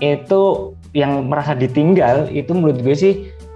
itu 0.01 0.73
yang 0.91 1.27
merasa 1.31 1.55
ditinggal 1.55 2.27
itu 2.31 2.51
menurut 2.51 2.83
gue 2.83 2.95
sih 2.95 3.13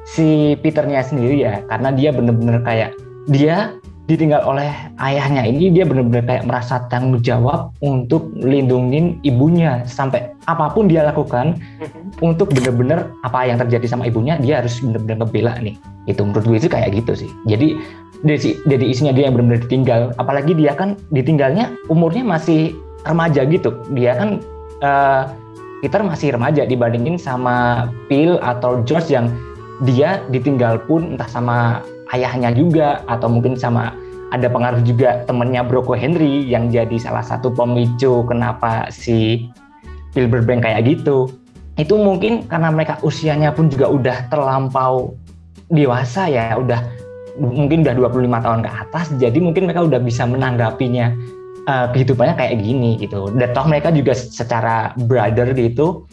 si 0.07 0.55
Peternya 0.61 1.03
sendiri 1.03 1.43
ya. 1.43 1.63
Karena 1.67 1.91
dia 1.91 2.09
bener-bener 2.15 2.61
kayak 2.63 2.95
dia 3.27 3.75
ditinggal 4.05 4.45
oleh 4.45 4.69
ayahnya 5.01 5.49
ini 5.49 5.73
dia 5.73 5.81
bener-bener 5.81 6.21
kayak 6.29 6.45
merasa 6.45 6.85
tanggung 6.93 7.17
jawab 7.25 7.73
untuk 7.81 8.29
lindungin 8.37 9.17
ibunya. 9.25 9.81
Sampai 9.89 10.29
apa 10.45 10.69
pun 10.71 10.85
dia 10.85 11.01
lakukan 11.03 11.57
mm-hmm. 11.57 12.21
untuk 12.21 12.53
bener-bener 12.53 13.09
apa 13.25 13.49
yang 13.49 13.57
terjadi 13.57 13.89
sama 13.89 14.05
ibunya 14.05 14.37
dia 14.37 14.61
harus 14.61 14.77
bener-bener 14.79 15.25
ngebela 15.25 15.57
nih. 15.59 15.75
Itu 16.05 16.21
menurut 16.21 16.45
gue 16.45 16.59
sih 16.61 16.71
kayak 16.71 16.93
gitu 16.93 17.25
sih. 17.25 17.29
Jadi 17.49 17.81
dari 18.21 18.57
dari 18.69 18.85
isinya 18.93 19.11
dia 19.11 19.27
yang 19.27 19.35
benar-benar 19.35 19.65
ditinggal. 19.65 20.01
Apalagi 20.21 20.53
dia 20.53 20.77
kan 20.77 20.93
ditinggalnya 21.09 21.73
umurnya 21.89 22.23
masih 22.23 22.77
remaja 23.09 23.41
gitu. 23.49 23.73
Dia 23.97 24.17
kan 24.17 24.29
uh, 24.85 25.33
Peter 25.83 26.01
masih 26.01 26.35
remaja 26.35 26.63
dibandingin 26.63 27.19
sama 27.19 27.87
Phil 28.07 28.39
atau 28.39 28.83
George 28.87 29.11
yang 29.11 29.27
dia 29.83 30.23
ditinggal 30.31 30.87
pun 30.87 31.15
entah 31.15 31.27
sama 31.27 31.83
ayahnya 32.15 32.55
juga 32.55 33.03
atau 33.11 33.27
mungkin 33.27 33.59
sama 33.59 33.91
ada 34.31 34.47
pengaruh 34.47 34.81
juga 34.83 35.23
temennya 35.27 35.61
Broko 35.67 35.93
Henry 35.93 36.47
yang 36.47 36.71
jadi 36.71 36.95
salah 36.97 37.21
satu 37.21 37.51
pemicu 37.51 38.23
kenapa 38.25 38.87
si 38.89 39.47
Phil 40.15 40.31
Burbank 40.31 40.63
kayak 40.63 40.87
gitu. 40.87 41.27
Itu 41.75 41.99
mungkin 41.99 42.47
karena 42.47 42.71
mereka 42.71 43.03
usianya 43.03 43.51
pun 43.51 43.67
juga 43.67 43.91
udah 43.91 44.17
terlampau 44.31 45.19
dewasa 45.67 46.31
ya, 46.31 46.55
udah 46.55 46.79
mungkin 47.35 47.83
udah 47.83 47.95
25 48.15 48.45
tahun 48.47 48.59
ke 48.63 48.71
atas, 48.71 49.05
jadi 49.19 49.37
mungkin 49.43 49.67
mereka 49.67 49.83
udah 49.83 49.99
bisa 49.99 50.23
menanggapinya 50.23 51.11
uh, 51.67 51.87
kehidupannya 51.93 52.35
kayak 52.37 52.61
gini 52.61 52.97
gitu. 53.01 53.29
Dan 53.33 53.51
toh 53.53 53.65
mereka 53.65 53.89
juga 53.93 54.13
secara 54.13 54.95
brother 55.05 55.53
gitu 55.53 56.05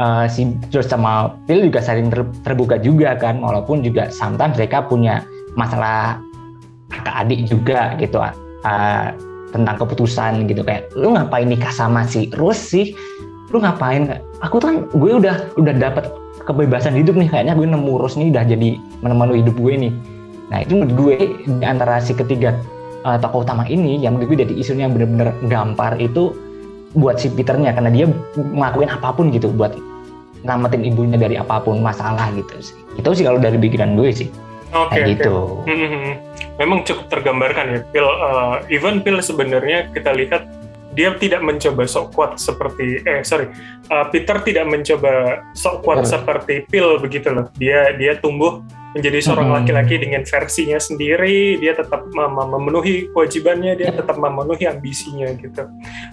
uh, 0.00 0.24
si 0.26 0.48
George 0.72 0.88
sama 0.88 1.36
Phil 1.44 1.68
juga 1.68 1.84
saling 1.84 2.08
ter 2.08 2.22
terbuka 2.44 2.80
juga 2.80 3.16
kan, 3.18 3.40
walaupun 3.44 3.84
juga 3.84 4.08
sometimes 4.12 4.56
mereka 4.56 4.84
punya 4.84 5.24
masalah 5.58 6.20
kakak 6.90 7.16
adik 7.26 7.40
juga 7.46 7.94
gitu 8.00 8.18
uh, 8.20 9.08
tentang 9.50 9.76
keputusan 9.76 10.46
gitu. 10.46 10.64
Kayak 10.64 10.92
lu 10.96 11.16
ngapain 11.16 11.46
nikah 11.46 11.72
sama 11.72 12.08
si 12.08 12.32
Rus 12.36 12.58
sih? 12.58 12.96
Lu 13.50 13.58
ngapain? 13.58 14.20
Aku 14.46 14.62
kan 14.62 14.86
gue 14.88 15.10
udah 15.10 15.58
udah 15.58 15.74
dapat 15.74 16.08
kebebasan 16.46 16.94
hidup 16.94 17.18
nih. 17.18 17.28
Kayaknya 17.28 17.54
gue 17.58 17.66
nemu 17.66 17.92
Rus 18.00 18.14
nih 18.14 18.30
udah 18.30 18.44
jadi 18.46 18.68
menemani 19.04 19.42
hidup 19.42 19.56
gue 19.58 19.74
nih. 19.88 19.92
Nah 20.50 20.66
itu 20.66 20.74
menurut 20.74 20.94
gue 20.98 21.16
di 21.46 21.66
antara 21.66 22.02
si 22.02 22.14
ketiga 22.14 22.54
uh, 23.04 23.18
tokoh 23.20 23.44
utama 23.46 23.64
ini 23.66 24.00
yang 24.00 24.16
menurut 24.16 24.34
gue 24.34 24.38
jadi 24.46 24.54
isunya 24.56 24.88
yang 24.88 24.94
bener-bener 24.96 25.32
gampar 25.48 25.96
itu 26.00 26.34
buat 26.96 27.22
si 27.22 27.30
Peternya 27.30 27.70
karena 27.70 27.90
dia 27.90 28.06
ngelakuin 28.34 28.90
apa 28.90 29.14
pun 29.14 29.30
gitu 29.30 29.50
buat 29.54 29.74
namatin 30.42 30.82
ibunya 30.82 31.20
dari 31.20 31.36
apa 31.36 31.60
pun 31.62 31.78
masalah 31.84 32.32
gitu 32.34 32.54
sih 32.58 32.76
itu 32.98 33.08
sih 33.14 33.24
kalau 33.24 33.38
dari 33.38 33.60
pikiran 33.60 33.94
gue 33.94 34.10
sih 34.10 34.28
Oke, 34.70 34.94
kayak 34.94 35.02
oke. 35.02 35.12
gitu 35.18 35.34
Hmm, 35.66 35.76
hmm, 35.76 35.90
hmm. 35.90 36.14
Memang 36.62 36.78
cukup 36.84 37.08
tergambarkan 37.08 37.64
ya, 37.72 37.78
Phil. 37.90 38.04
Uh, 38.04 38.60
even 38.68 39.00
Phil 39.00 39.18
sebenarnya 39.24 39.88
kita 39.96 40.12
lihat 40.12 40.44
dia 40.90 41.14
tidak 41.14 41.40
mencoba 41.46 41.86
sok 41.86 42.14
kuat 42.18 42.34
seperti 42.36 42.98
eh 43.06 43.22
sorry 43.22 43.46
uh, 43.88 44.10
Peter 44.10 44.42
tidak 44.42 44.66
mencoba 44.66 45.44
sok 45.54 45.86
kuat 45.86 46.02
Betul. 46.02 46.10
seperti 46.10 46.54
Phil 46.66 46.98
begitu 46.98 47.28
loh. 47.30 47.46
Dia 47.54 47.94
dia 47.94 48.18
tumbuh 48.18 48.62
menjadi 48.90 49.22
seorang 49.22 49.54
Hmm. 49.54 49.56
laki-laki 49.62 50.02
dengan 50.02 50.26
versinya 50.26 50.74
sendiri. 50.82 51.62
Dia 51.62 51.78
tetap 51.78 52.10
mem- 52.10 52.34
mem- 52.34 52.50
memenuhi 52.58 53.06
kewajibannya. 53.14 53.78
Dia 53.78 53.94
Yep. 53.94 54.02
tetap 54.02 54.16
memenuhi 54.18 54.64
ambisinya 54.66 55.30
gitu. 55.38 55.62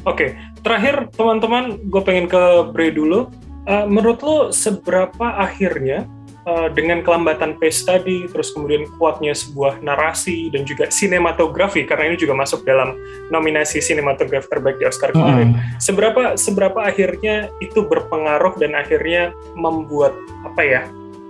Oke, 0.06 0.38
terakhir 0.62 1.10
teman-teman, 1.18 1.82
gue 1.90 2.02
pengen 2.06 2.30
ke 2.30 2.42
Bre 2.70 2.94
dulu. 2.94 3.34
Uh, 3.68 3.84
menurut 3.84 4.22
lo 4.22 4.38
seberapa 4.54 5.28
akhirnya 5.36 6.06
uh, 6.48 6.72
dengan 6.72 7.04
kelambatan 7.04 7.60
pace 7.60 7.84
tadi, 7.84 8.26
terus 8.26 8.56
kemudian 8.56 8.88
kuatnya 8.96 9.36
sebuah 9.36 9.84
narasi 9.84 10.48
dan 10.50 10.64
juga 10.64 10.88
sinematografi 10.88 11.84
karena 11.84 12.10
ini 12.10 12.18
juga 12.18 12.34
masuk 12.34 12.64
dalam 12.64 12.96
nominasi 13.28 13.84
sinematografi 13.84 14.48
terbaik 14.48 14.80
di 14.80 14.88
Oscar 14.88 15.12
kemarin. 15.12 15.54
Mm-mm. 15.54 15.78
Seberapa 15.84 16.40
seberapa 16.40 16.80
akhirnya 16.80 17.52
itu 17.60 17.84
berpengaruh 17.84 18.56
dan 18.58 18.74
akhirnya 18.74 19.36
membuat 19.54 20.16
apa 20.48 20.62
ya 20.64 20.82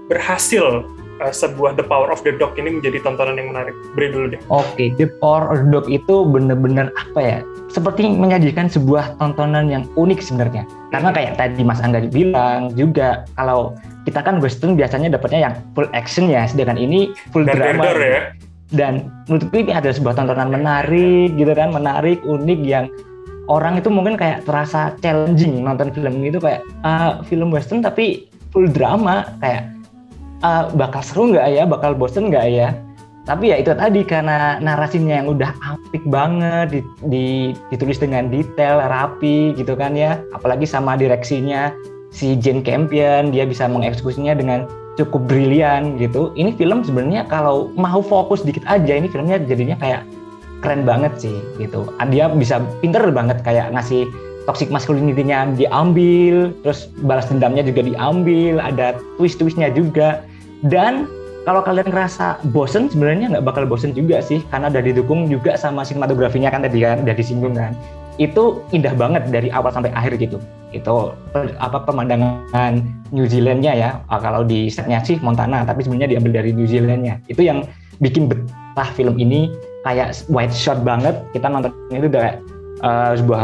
berhasil 0.08 0.88
uh, 1.22 1.34
sebuah 1.34 1.78
The 1.78 1.86
Power 1.86 2.10
of 2.14 2.22
the 2.24 2.34
Dog 2.36 2.58
ini 2.60 2.80
menjadi 2.80 3.02
tontonan 3.02 3.38
yang 3.38 3.54
menarik. 3.54 3.74
Beri 3.94 4.08
dulu 4.14 4.26
deh. 4.34 4.42
Oke, 4.50 4.94
The 4.98 5.10
Power 5.22 5.50
of 5.54 5.58
the 5.66 5.70
Dog 5.74 5.86
itu 5.90 6.26
bener-bener 6.28 6.94
apa 6.96 7.20
ya? 7.20 7.40
Seperti 7.68 8.08
menyajikan 8.08 8.72
sebuah 8.72 9.20
tontonan 9.22 9.70
yang 9.70 9.84
unik 10.00 10.20
sebenarnya. 10.24 10.64
Karena 10.94 11.10
kayak 11.12 11.34
tadi 11.38 11.62
Mas 11.62 11.84
Angga 11.84 12.06
bilang 12.08 12.72
juga 12.74 13.28
kalau 13.36 13.76
kita 14.08 14.24
kan 14.24 14.40
western 14.40 14.80
biasanya 14.80 15.12
dapatnya 15.12 15.52
yang 15.52 15.54
full 15.76 15.88
action 15.92 16.32
ya, 16.32 16.48
sedangkan 16.48 16.80
ini 16.80 17.12
full 17.36 17.44
dar 17.44 17.60
drama. 17.60 17.92
ya. 18.00 18.22
Dan 18.68 19.08
menurutku 19.32 19.64
ini 19.64 19.72
adalah 19.72 19.96
sebuah 19.96 20.16
tontonan 20.20 20.52
menarik 20.52 21.32
gitu 21.40 21.52
kan, 21.56 21.72
menarik, 21.72 22.20
unik 22.28 22.60
yang 22.68 22.92
orang 23.48 23.80
itu 23.80 23.88
mungkin 23.88 24.20
kayak 24.20 24.44
terasa 24.44 24.94
challenging 25.00 25.64
nonton 25.64 25.90
film 25.96 26.20
ini 26.20 26.36
tuh 26.36 26.44
kayak 26.44 26.62
ah, 26.84 27.24
film 27.26 27.50
western 27.50 27.80
tapi 27.80 28.28
full 28.52 28.68
drama 28.68 29.24
kayak 29.40 29.77
ah, 30.42 30.70
bakal 30.74 31.02
seru 31.06 31.34
nggak 31.34 31.48
ya, 31.54 31.64
bakal 31.66 31.94
bosen 31.94 32.30
nggak 32.30 32.48
ya? 32.52 32.70
Tapi 33.28 33.52
ya 33.52 33.60
itu 33.60 33.76
tadi 33.76 34.08
karena 34.08 34.56
narasinya 34.64 35.20
yang 35.20 35.28
udah 35.36 35.52
apik 35.60 36.08
banget, 36.08 36.80
di- 36.80 36.88
di- 37.12 37.54
ditulis 37.76 38.00
dengan 38.00 38.32
detail, 38.32 38.80
rapi 38.88 39.52
gitu 39.60 39.76
kan 39.76 40.00
ya. 40.00 40.16
Apalagi 40.32 40.64
sama 40.64 40.96
direksinya 40.96 41.76
si 42.08 42.40
Jane 42.40 42.64
Campion, 42.64 43.36
dia 43.36 43.44
bisa 43.44 43.68
mengeksekusinya 43.68 44.32
dengan 44.32 44.64
cukup 44.96 45.28
brilian 45.28 46.00
gitu. 46.00 46.32
Ini 46.40 46.56
film 46.56 46.88
sebenarnya 46.88 47.28
kalau 47.28 47.68
mau 47.76 48.00
fokus 48.00 48.48
dikit 48.48 48.64
aja, 48.64 48.96
ini 48.96 49.12
filmnya 49.12 49.44
jadinya 49.44 49.76
kayak 49.76 50.08
keren 50.64 50.88
banget 50.88 51.14
sih 51.20 51.36
gitu. 51.60 51.84
Dia 52.08 52.32
bisa 52.32 52.64
pinter 52.80 53.04
banget 53.12 53.44
kayak 53.44 53.76
ngasih 53.76 54.08
toxic 54.48 54.72
masculinity-nya 54.72 55.54
diambil, 55.60 56.56
terus 56.64 56.88
balas 57.04 57.28
dendamnya 57.28 57.68
juga 57.68 57.84
diambil, 57.84 58.64
ada 58.64 58.96
twist-twistnya 59.20 59.76
juga. 59.76 60.24
Dan 60.64 61.06
kalau 61.44 61.60
kalian 61.62 61.92
ngerasa 61.92 62.40
bosen, 62.56 62.88
sebenarnya 62.88 63.36
nggak 63.36 63.46
bakal 63.46 63.68
bosen 63.68 63.92
juga 63.92 64.24
sih, 64.24 64.40
karena 64.48 64.72
udah 64.72 64.84
didukung 64.84 65.28
juga 65.28 65.60
sama 65.60 65.84
sinematografinya 65.84 66.48
kan 66.48 66.64
tadi 66.64 66.80
kan, 66.80 67.04
udah 67.04 67.16
disinggung 67.16 67.60
kan. 67.60 67.76
Itu 68.18 68.66
indah 68.74 68.98
banget 68.98 69.30
dari 69.30 69.52
awal 69.54 69.70
sampai 69.70 69.94
akhir 69.94 70.18
gitu. 70.18 70.42
Itu 70.74 71.14
apa 71.62 71.86
pemandangan 71.86 72.82
New 73.14 73.30
Zealandnya 73.30 73.78
ya. 73.78 73.90
Ah, 74.10 74.18
Kalau 74.18 74.42
di 74.42 74.72
setnya 74.74 75.04
sih 75.06 75.22
Montana, 75.22 75.62
tapi 75.68 75.86
sebenarnya 75.86 76.18
diambil 76.18 76.42
dari 76.42 76.50
New 76.56 76.66
Zealandnya. 76.66 77.22
Itu 77.30 77.46
yang 77.46 77.68
bikin 78.02 78.26
betah 78.26 78.90
film 78.98 79.22
ini 79.22 79.54
kayak 79.86 80.18
wide 80.34 80.56
shot 80.56 80.82
banget. 80.82 81.14
Kita 81.32 81.46
nonton 81.46 81.72
itu 81.94 82.10
udah 82.10 82.42
eh, 82.84 83.14
sebuah 83.18 83.42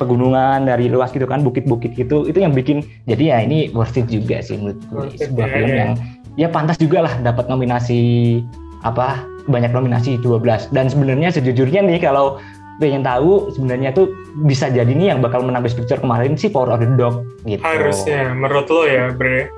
pegunungan 0.00 0.66
dari 0.66 0.88
luas 0.90 1.14
gitu 1.14 1.24
kan, 1.28 1.44
bukit-bukit 1.44 1.94
gitu. 1.94 2.26
Itu 2.26 2.38
yang 2.42 2.56
bikin 2.56 2.82
jadi 3.06 3.24
ya 3.34 3.38
ini 3.44 3.70
worth 3.74 3.98
it 3.98 4.08
juga 4.08 4.42
sih 4.42 4.58
menurut 4.58 4.80
gue. 4.90 5.06
Sebuah 5.20 5.46
ya, 5.48 5.54
film 5.54 5.70
ya. 5.70 5.78
yang 5.78 5.92
ya 6.40 6.48
pantas 6.48 6.80
juga 6.80 7.04
lah 7.04 7.14
dapat 7.20 7.46
nominasi 7.52 8.40
apa 8.82 9.22
banyak 9.46 9.74
nominasi 9.74 10.18
12 10.22 10.70
dan 10.70 10.86
sebenarnya 10.86 11.34
sejujurnya 11.34 11.82
nih 11.82 11.98
kalau 12.02 12.38
pengen 12.82 13.04
tahu 13.04 13.52
sebenarnya 13.54 13.94
tuh 13.94 14.10
bisa 14.46 14.66
jadi 14.66 14.88
nih 14.88 15.14
yang 15.14 15.20
bakal 15.22 15.44
menang 15.44 15.62
Best 15.62 15.78
Picture 15.78 16.00
kemarin 16.02 16.34
sih 16.38 16.50
Power 16.50 16.74
of 16.74 16.82
the 16.82 16.88
Dog 16.98 17.26
gitu. 17.46 17.62
Harusnya 17.62 18.32
menurut 18.32 18.66
lo 18.66 18.82
ya, 18.86 19.14
Bre. 19.14 19.50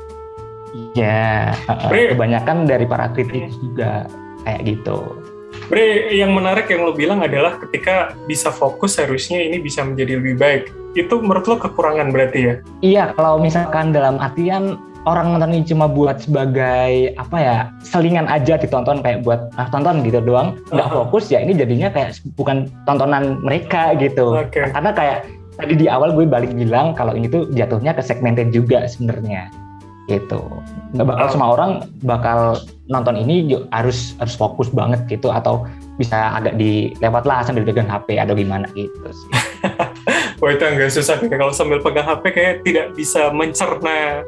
Iya, 0.93 1.55
uh, 1.71 1.89
Bre. 1.89 2.13
kebanyakan 2.13 2.67
dari 2.67 2.85
para 2.85 3.09
kritikus 3.15 3.57
juga 3.63 4.11
kayak 4.45 4.61
gitu. 4.67 4.99
Bre, 5.65 6.13
yang 6.13 6.37
menarik 6.37 6.69
yang 6.69 6.85
lo 6.85 6.93
bilang 6.93 7.25
adalah 7.25 7.57
ketika 7.57 8.13
bisa 8.29 8.53
fokus 8.53 9.01
harusnya 9.01 9.41
ini 9.41 9.61
bisa 9.61 9.81
menjadi 9.81 10.21
lebih 10.21 10.37
baik. 10.37 10.63
Itu 10.93 11.25
menurut 11.25 11.49
lo 11.49 11.57
kekurangan 11.57 12.13
berarti 12.13 12.41
ya? 12.45 12.55
Iya, 12.85 13.05
kalau 13.17 13.41
misalkan 13.41 13.97
dalam 13.97 14.21
artian 14.21 14.77
orang 15.09 15.37
nonton 15.37 15.57
ini 15.57 15.65
cuma 15.65 15.89
buat 15.89 16.21
sebagai 16.21 17.17
apa 17.17 17.37
ya 17.37 17.57
selingan 17.85 18.29
aja 18.29 18.57
ditonton 18.61 19.05
kayak 19.05 19.25
buat 19.25 19.53
ah, 19.57 19.69
tonton 19.73 20.05
gitu 20.05 20.21
doang, 20.21 20.61
nggak 20.73 20.89
Aha. 20.89 20.97
fokus 21.01 21.33
ya 21.33 21.41
ini 21.41 21.57
jadinya 21.57 21.89
kayak 21.93 22.21
bukan 22.37 22.69
tontonan 22.85 23.41
mereka 23.41 23.97
gitu. 23.97 24.37
Oke. 24.37 24.69
Karena 24.69 24.93
kayak 24.93 25.19
tadi 25.57 25.75
di 25.81 25.87
awal 25.89 26.13
gue 26.13 26.29
balik 26.29 26.53
bilang 26.53 26.93
kalau 26.93 27.17
ini 27.17 27.31
tuh 27.31 27.49
jatuhnya 27.57 27.97
ke 27.97 28.03
segmented 28.05 28.53
juga 28.53 28.85
sebenarnya 28.85 29.64
gitu. 30.11 30.41
Nggak 30.93 31.07
bakal 31.09 31.27
semua 31.33 31.49
orang 31.57 31.71
bakal 32.05 32.61
nonton 32.93 33.17
ini 33.17 33.49
harus 33.73 34.13
harus 34.21 34.35
fokus 34.37 34.69
banget 34.69 35.01
gitu 35.09 35.33
atau 35.33 35.65
bisa 35.97 36.37
agak 36.37 36.61
dilewat 36.61 37.25
lah 37.25 37.41
sambil 37.47 37.65
pegang 37.65 37.89
HP 37.89 38.21
atau 38.21 38.37
gimana 38.37 38.69
gitu 38.77 39.09
sih. 39.09 39.31
Wah 40.43 40.51
itu 40.53 40.65
agak 40.65 40.93
susah 40.93 41.17
nih. 41.25 41.33
Kalau 41.33 41.55
sambil 41.55 41.81
pegang 41.81 42.05
HP 42.05 42.25
kayak 42.35 42.55
tidak 42.67 42.93
bisa 42.93 43.33
mencerna 43.33 44.21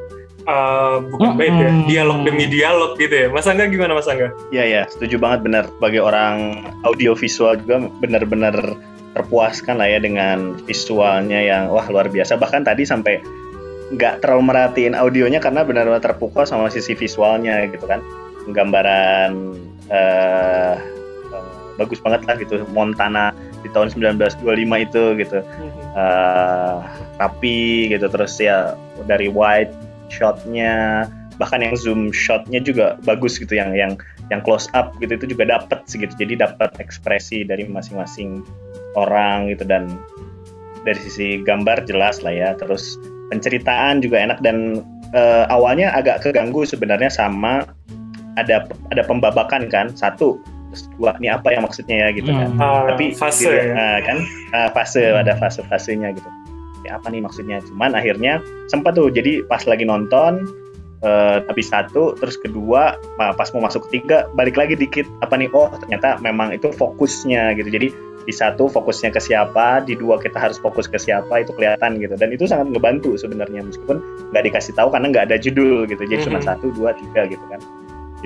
uh, 0.48 1.02
bukan 1.12 1.36
baik 1.36 1.52
ya, 1.52 1.70
Mm-mm. 1.70 1.86
dialog 1.90 2.18
demi 2.24 2.46
dialog 2.48 2.90
gitu 2.96 3.14
ya. 3.14 3.28
Mas 3.28 3.44
Angga 3.50 3.68
gimana 3.68 3.92
Mas 3.92 4.08
Angga? 4.08 4.32
Iya 4.54 4.64
ya, 4.64 4.82
setuju 4.88 5.20
banget 5.20 5.44
benar. 5.44 5.64
Bagi 5.82 6.00
orang 6.00 6.64
audio 6.86 7.12
visual 7.12 7.58
juga 7.60 7.90
benar-benar 8.00 8.54
terpuaskan 9.16 9.80
lah 9.80 9.88
ya 9.88 9.98
dengan 10.00 10.60
visualnya 10.68 11.40
yang 11.40 11.68
wah 11.72 11.84
luar 11.88 12.08
biasa. 12.08 12.36
Bahkan 12.36 12.68
tadi 12.68 12.84
sampai 12.84 13.20
nggak 13.94 14.24
terlalu 14.24 14.50
merhatiin 14.50 14.98
audionya 14.98 15.38
karena 15.38 15.62
benar-benar 15.62 16.02
terpukau 16.02 16.42
sama 16.42 16.72
sisi 16.72 16.98
visualnya 16.98 17.66
gitu 17.70 17.86
kan. 17.86 18.02
Gambaran 18.50 19.30
eh, 19.90 20.74
eh, 21.30 21.52
bagus 21.78 22.02
banget 22.02 22.22
lah 22.26 22.36
gitu. 22.38 22.66
Montana 22.74 23.30
di 23.62 23.68
tahun 23.70 23.90
1925 23.94 24.86
itu 24.86 25.02
gitu. 25.22 25.38
eh, 25.96 26.76
rapi 27.16 27.88
gitu 27.88 28.06
terus 28.12 28.36
ya 28.36 28.76
dari 29.08 29.32
wide 29.32 29.72
shotnya 30.12 31.06
bahkan 31.36 31.60
yang 31.60 31.76
zoom 31.76 32.08
shotnya 32.12 32.60
juga 32.60 32.96
bagus 33.04 33.36
gitu 33.36 33.56
yang 33.56 33.76
yang 33.76 33.92
yang 34.32 34.40
close 34.40 34.66
up 34.72 34.96
gitu 34.98 35.14
itu 35.16 35.36
juga 35.36 35.44
dapet 35.60 35.84
sih 35.84 36.00
gitu 36.00 36.16
jadi 36.16 36.48
dapat 36.48 36.72
ekspresi 36.80 37.44
dari 37.44 37.68
masing-masing 37.68 38.40
orang 38.96 39.52
gitu 39.52 39.68
dan 39.68 39.92
dari 40.88 40.96
sisi 40.96 41.44
gambar 41.44 41.84
jelas 41.84 42.24
lah 42.24 42.32
ya 42.32 42.50
terus 42.56 42.96
penceritaan 43.32 44.02
juga 44.04 44.22
enak 44.22 44.38
dan 44.44 44.82
eh, 45.14 45.44
awalnya 45.50 45.92
agak 45.94 46.22
keganggu 46.22 46.62
sebenarnya 46.66 47.10
sama 47.10 47.66
ada 48.36 48.68
ada 48.92 49.02
pembabakan 49.04 49.66
kan. 49.72 49.90
Satu 49.96 50.38
dua 51.00 51.16
ini 51.18 51.32
apa 51.32 51.52
yang 51.52 51.64
maksudnya 51.64 52.08
ya 52.08 52.08
gitu 52.12 52.30
kan. 52.30 52.52
Hmm. 52.52 52.60
Uh, 52.60 52.82
tapi 52.92 53.04
fase. 53.16 53.48
ya. 53.48 53.72
nah, 53.72 53.98
kan? 54.04 54.18
Uh, 54.52 54.68
fase 54.76 55.02
Hmm. 55.02 55.22
ada 55.24 55.32
fase-fasenya 55.40 56.12
gitu. 56.12 56.28
Ya 56.84 57.00
apa 57.00 57.08
nih 57.10 57.24
maksudnya? 57.24 57.58
Cuman 57.64 57.96
akhirnya 57.96 58.44
sempat 58.68 58.94
tuh. 58.94 59.08
Jadi 59.08 59.42
pas 59.48 59.64
lagi 59.64 59.88
nonton 59.88 60.46
uh, 61.02 61.42
habis 61.48 61.72
satu 61.72 62.14
terus 62.20 62.36
kedua 62.38 62.94
pas 63.16 63.48
mau 63.56 63.64
masuk 63.64 63.88
ketiga 63.88 64.28
balik 64.36 64.60
lagi 64.60 64.76
dikit. 64.76 65.08
Apa 65.24 65.40
nih? 65.40 65.48
Oh 65.56 65.72
ternyata 65.72 66.20
memang 66.20 66.52
itu 66.52 66.68
fokusnya 66.70 67.56
gitu. 67.56 67.72
Jadi 67.72 67.88
di 68.26 68.34
satu 68.34 68.66
fokusnya 68.66 69.14
ke 69.14 69.22
siapa 69.22 69.86
di 69.86 69.94
dua 69.94 70.18
kita 70.18 70.34
harus 70.34 70.58
fokus 70.58 70.90
ke 70.90 70.98
siapa 70.98 71.46
itu 71.46 71.54
kelihatan 71.54 72.02
gitu. 72.02 72.18
Dan 72.18 72.34
itu 72.34 72.44
sangat 72.50 72.74
ngebantu 72.74 73.14
sebenarnya 73.14 73.62
meskipun 73.62 74.02
nggak 74.34 74.44
dikasih 74.50 74.74
tahu 74.74 74.90
karena 74.90 75.14
nggak 75.14 75.30
ada 75.30 75.38
judul 75.38 75.86
gitu. 75.86 76.02
Jadi 76.02 76.26
cuma 76.26 76.42
Mhm. 76.42 76.46
satu 76.50 76.74
dua 76.74 76.90
tiga 76.98 77.30
gitu 77.30 77.44
kan. 77.46 77.62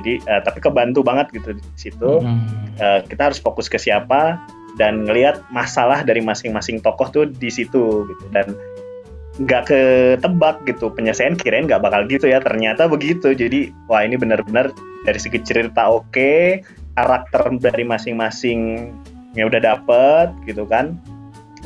Jadi 0.00 0.24
uh, 0.24 0.40
tapi 0.40 0.58
kebantu 0.64 1.04
banget 1.04 1.28
gitu 1.36 1.52
di 1.52 1.62
situ. 1.76 2.24
Hmm. 2.24 2.40
Eh, 2.80 3.00
kita 3.12 3.28
harus 3.28 3.36
fokus 3.36 3.68
ke 3.68 3.76
siapa 3.76 4.40
dan 4.80 5.04
ngelihat 5.04 5.44
masalah 5.52 6.00
dari 6.00 6.24
masing-masing 6.24 6.80
tokoh 6.80 7.12
tuh 7.12 7.24
di 7.28 7.52
situ 7.52 8.08
gitu. 8.08 8.24
Dan 8.32 8.56
nggak 9.40 9.72
ketebak 9.72 10.64
gitu 10.64 10.88
penyelesaian 10.92 11.36
kirain 11.36 11.68
nggak 11.68 11.84
bakal 11.84 12.08
gitu 12.08 12.24
ya. 12.24 12.40
Ternyata 12.40 12.88
begitu. 12.88 13.36
Jadi 13.36 13.74
wah 13.84 14.00
ini 14.00 14.16
benar-benar 14.16 14.72
dari 15.04 15.20
segi 15.20 15.44
cerita 15.44 15.92
oke 15.92 16.64
karakter 16.96 17.60
dari 17.60 17.84
masing-masing 17.84 18.90
ya 19.38 19.46
udah 19.46 19.60
dapet 19.62 20.28
gitu 20.46 20.66
kan 20.66 20.98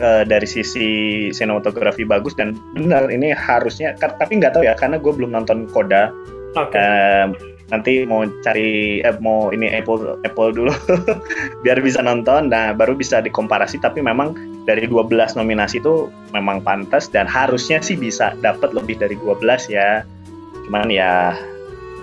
uh, 0.01 0.23
dari 0.27 0.45
sisi 0.45 0.89
sinematografi 1.33 2.05
bagus 2.05 2.37
dan 2.37 2.57
benar 2.77 3.09
ini 3.09 3.33
harusnya 3.33 3.97
tapi 3.97 4.41
nggak 4.41 4.59
tahu 4.59 4.65
ya 4.67 4.77
karena 4.77 5.01
gue 5.01 5.13
belum 5.13 5.33
nonton 5.33 5.71
Koda. 5.71 6.13
Oke. 6.55 6.75
Okay. 6.75 6.85
Uh, 6.85 7.55
nanti 7.73 8.05
mau 8.05 8.29
cari 8.45 9.01
eh, 9.01 9.17
mau 9.25 9.49
ini 9.49 9.73
Apple 9.73 10.21
Apple 10.21 10.53
dulu 10.53 10.73
biar 11.65 11.81
bisa 11.81 12.05
nonton 12.05 12.53
nah 12.53 12.77
baru 12.77 12.93
bisa 12.93 13.25
dikomparasi 13.25 13.81
tapi 13.81 14.05
memang 14.05 14.37
dari 14.69 14.85
12 14.85 15.09
nominasi 15.41 15.81
itu 15.81 16.13
memang 16.37 16.61
pantas 16.61 17.09
dan 17.09 17.25
harusnya 17.25 17.81
sih 17.81 17.97
bisa 17.97 18.37
dapat 18.45 18.77
lebih 18.77 19.01
dari 19.01 19.17
12 19.17 19.73
ya 19.73 20.05
cuman 20.69 20.93
ya 20.93 21.33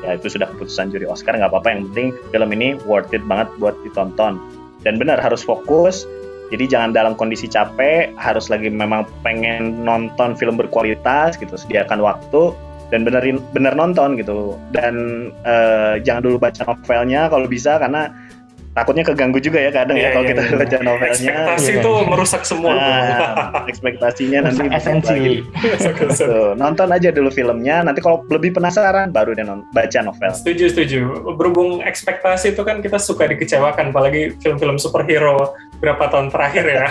ya 0.02 0.17
itu 0.17 0.34
sudah 0.34 0.50
keputusan 0.50 0.89
juri 0.89 1.06
Oscar 1.06 1.38
nggak 1.38 1.54
apa-apa 1.54 1.69
yang 1.78 1.82
penting 1.93 2.08
film 2.34 2.50
ini 2.58 2.74
worth 2.89 3.13
it 3.13 3.21
banget 3.30 3.47
buat 3.62 3.78
ditonton 3.86 4.41
dan 4.86 4.98
benar 5.02 5.17
harus 5.22 5.41
fokus. 5.41 6.06
Jadi 6.52 6.67
jangan 6.67 6.91
dalam 6.91 7.15
kondisi 7.15 7.48
capek 7.48 8.12
harus 8.20 8.52
lagi 8.52 8.67
memang 8.67 9.08
pengen 9.24 9.88
nonton 9.88 10.36
film 10.36 10.60
berkualitas 10.60 11.39
gitu 11.39 11.56
sediakan 11.56 12.04
waktu 12.04 12.52
dan 12.91 13.08
benerin 13.08 13.39
bener 13.56 13.72
nonton 13.72 14.20
gitu. 14.20 14.60
Dan 14.76 14.96
uh, 15.48 15.96
jangan 16.04 16.28
dulu 16.28 16.44
baca 16.44 16.67
novelnya 16.67 17.32
kalau 17.32 17.48
bisa 17.48 17.80
karena 17.80 18.12
takutnya 18.71 19.03
keganggu 19.03 19.39
juga 19.43 19.60
ya 19.60 19.71
kadang 19.71 19.99
yeah, 19.99 20.03
ya 20.03 20.07
iya, 20.07 20.15
kalau 20.15 20.23
yeah, 20.23 20.31
kita 20.31 20.41
yeah. 20.41 20.60
baca 20.60 20.77
novelnya. 20.79 21.12
Ekspektasi 21.12 21.71
itu 21.75 21.91
yeah. 21.91 22.07
merusak 22.07 22.41
semua. 22.47 22.71
Nah, 22.71 23.67
ekspektasinya 23.67 24.39
nanti 24.47 24.65
esensi. 24.71 25.21
so, 26.15 26.55
nonton 26.55 26.88
aja 26.91 27.10
dulu 27.12 27.29
filmnya 27.31 27.84
nanti 27.84 27.99
kalau 27.99 28.23
lebih 28.31 28.55
penasaran 28.55 29.12
baru 29.12 29.36
deh 29.36 29.45
baca 29.75 29.99
novel. 30.03 30.31
Setuju 30.31 30.65
setuju. 30.71 30.99
Berhubung 31.36 31.84
ekspektasi 31.84 32.55
itu 32.55 32.62
kan 32.63 32.79
kita 32.79 32.95
suka 32.95 33.27
dikecewakan 33.27 33.91
apalagi 33.91 34.39
film-film 34.39 34.79
superhero 34.79 35.51
berapa 35.82 36.04
tahun 36.13 36.30
terakhir 36.30 36.65
ya. 36.70 36.86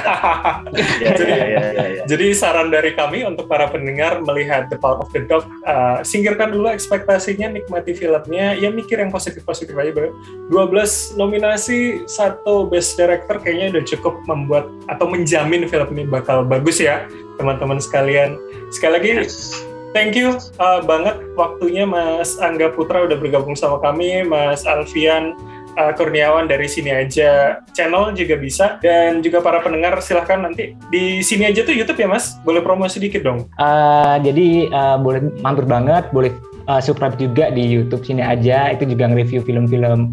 yeah, 1.01 1.15
jadi, 1.15 1.33
yeah, 1.33 1.69
yeah, 1.73 2.05
jadi 2.11 2.27
saran 2.35 2.75
dari 2.75 2.93
kami 2.99 3.23
untuk 3.23 3.47
para 3.47 3.71
pendengar 3.71 4.19
melihat 4.27 4.67
The 4.67 4.77
Power 4.77 5.07
of 5.07 5.15
the 5.15 5.23
Dog, 5.25 5.47
uh, 5.65 6.03
singkirkan 6.03 6.51
dulu 6.51 6.75
ekspektasinya, 6.75 7.55
nikmati 7.55 7.95
filmnya, 7.95 8.59
ya 8.59 8.69
mikir 8.69 8.99
yang 8.99 9.15
positif-positif 9.15 9.73
aja. 9.79 10.11
12 10.51 11.15
nominasi, 11.15 12.05
satu 12.11 12.67
Best 12.67 12.99
Director 12.99 13.39
kayaknya 13.39 13.79
udah 13.79 13.85
cukup 13.87 14.15
membuat 14.27 14.67
atau 14.91 15.07
menjamin 15.07 15.71
film 15.71 15.89
ini 15.95 16.05
bakal 16.11 16.43
bagus 16.43 16.83
ya, 16.83 17.07
teman-teman 17.39 17.79
sekalian. 17.79 18.35
Sekali 18.75 18.93
lagi, 18.99 19.11
yes. 19.23 19.71
Thank 19.91 20.15
you 20.15 20.39
uh, 20.63 20.79
banget 20.87 21.19
waktunya 21.35 21.83
Mas 21.83 22.39
Angga 22.39 22.71
Putra 22.71 23.11
udah 23.11 23.19
bergabung 23.19 23.59
sama 23.59 23.83
kami, 23.83 24.23
Mas 24.23 24.63
Alfian 24.63 25.35
uh, 25.81 25.93
Kurniawan 25.97 26.45
dari 26.45 26.69
sini 26.69 26.93
aja 26.93 27.65
channel 27.73 28.13
juga 28.13 28.37
bisa. 28.37 28.77
Dan 28.85 29.25
juga 29.25 29.41
para 29.41 29.65
pendengar 29.65 29.97
silahkan 30.05 30.45
nanti 30.45 30.77
di 30.93 31.25
sini 31.25 31.49
aja 31.49 31.65
tuh 31.65 31.73
YouTube 31.73 31.97
ya 31.97 32.09
Mas. 32.13 32.37
Boleh 32.45 32.61
promosi 32.61 33.01
sedikit 33.01 33.25
dong. 33.25 33.49
Uh, 33.57 34.21
jadi 34.21 34.69
uh, 34.69 35.01
boleh 35.01 35.25
mampir 35.41 35.65
banget. 35.65 36.13
Boleh 36.13 36.37
uh, 36.69 36.85
subscribe 36.85 37.17
juga 37.17 37.49
di 37.49 37.65
YouTube 37.65 38.05
sini 38.05 38.21
aja. 38.21 38.69
Itu 38.69 38.85
juga 38.85 39.09
nge-review 39.09 39.41
film-film 39.49 40.13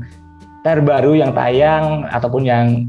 terbaru 0.63 1.19
yang 1.19 1.35
tayang 1.35 2.07
ataupun 2.11 2.47
yang 2.47 2.87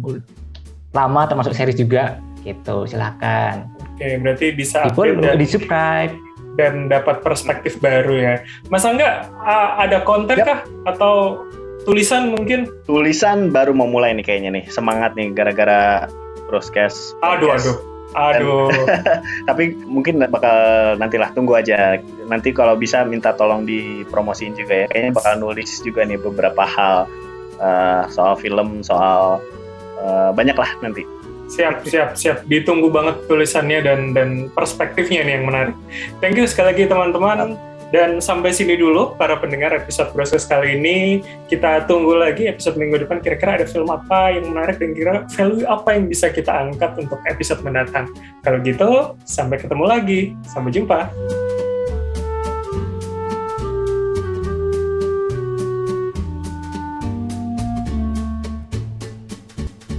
lama 0.94 1.26
termasuk 1.26 1.58
series 1.58 1.74
juga. 1.74 2.22
Gitu 2.46 2.86
silahkan. 2.86 3.66
Oke 3.98 4.14
berarti 4.22 4.54
bisa 4.54 4.86
dan, 4.86 5.34
di 5.34 5.46
subscribe. 5.46 6.14
dan 6.58 6.90
dapat 6.90 7.22
perspektif 7.22 7.78
baru 7.78 8.14
ya. 8.18 8.34
Mas 8.66 8.82
Angga 8.82 9.30
ada 9.78 10.02
konten 10.02 10.38
yep. 10.38 10.46
kah? 10.46 10.60
Atau 10.90 11.46
tulisan 11.88 12.36
mungkin? 12.36 12.68
Tulisan 12.84 13.48
baru 13.48 13.72
mau 13.72 13.88
mulai 13.88 14.12
nih 14.12 14.24
kayaknya 14.28 14.60
nih. 14.60 14.64
Semangat 14.68 15.16
nih 15.16 15.32
gara-gara 15.32 16.04
broadcast 16.52 17.16
aduh 17.24 17.56
aduh. 17.56 17.76
Aduh. 18.16 18.68
Tapi 19.48 19.76
mungkin 19.84 20.20
bakal 20.28 20.56
nantilah 21.00 21.32
tunggu 21.32 21.56
aja. 21.56 21.96
Nanti 22.28 22.52
kalau 22.52 22.76
bisa 22.76 23.04
minta 23.08 23.32
tolong 23.32 23.64
dipromosiin 23.64 24.56
juga 24.56 24.84
ya. 24.84 24.86
Kayaknya 24.92 25.12
bakal 25.16 25.34
nulis 25.40 25.70
juga 25.80 26.04
nih 26.04 26.20
beberapa 26.20 26.64
hal 26.64 27.08
uh, 27.60 28.04
soal 28.12 28.36
film 28.36 28.84
soal 28.84 29.40
uh, 30.00 30.30
banyak 30.36 30.56
lah 30.56 30.68
nanti. 30.84 31.04
Siap 31.48 31.84
siap 31.88 32.16
siap. 32.16 32.44
Ditunggu 32.48 32.92
banget 32.92 33.24
tulisannya 33.28 33.80
dan 33.80 34.00
dan 34.12 34.28
perspektifnya 34.52 35.24
nih 35.24 35.40
yang 35.40 35.44
menarik. 35.48 35.76
Thank 36.20 36.36
you 36.36 36.48
sekali 36.48 36.76
lagi 36.76 36.84
teman-teman 36.88 37.56
dan 37.88 38.20
sampai 38.20 38.52
sini 38.52 38.76
dulu 38.76 39.16
para 39.16 39.40
pendengar 39.40 39.72
episode 39.72 40.12
proses 40.12 40.44
kali 40.44 40.76
ini. 40.76 41.24
Kita 41.48 41.88
tunggu 41.88 42.20
lagi 42.20 42.44
episode 42.44 42.76
minggu 42.76 43.08
depan 43.08 43.24
kira-kira 43.24 43.56
ada 43.60 43.66
film 43.66 43.88
apa 43.88 44.36
yang 44.36 44.52
menarik 44.52 44.76
dan 44.76 44.92
kira 44.92 45.24
value 45.32 45.64
apa 45.64 45.96
yang 45.96 46.04
bisa 46.04 46.28
kita 46.28 46.52
angkat 46.52 46.92
untuk 47.00 47.20
episode 47.24 47.64
mendatang. 47.64 48.12
Kalau 48.44 48.60
gitu, 48.60 49.16
sampai 49.24 49.56
ketemu 49.56 49.84
lagi. 49.88 50.20
Sampai 50.44 50.70
jumpa. 50.72 51.08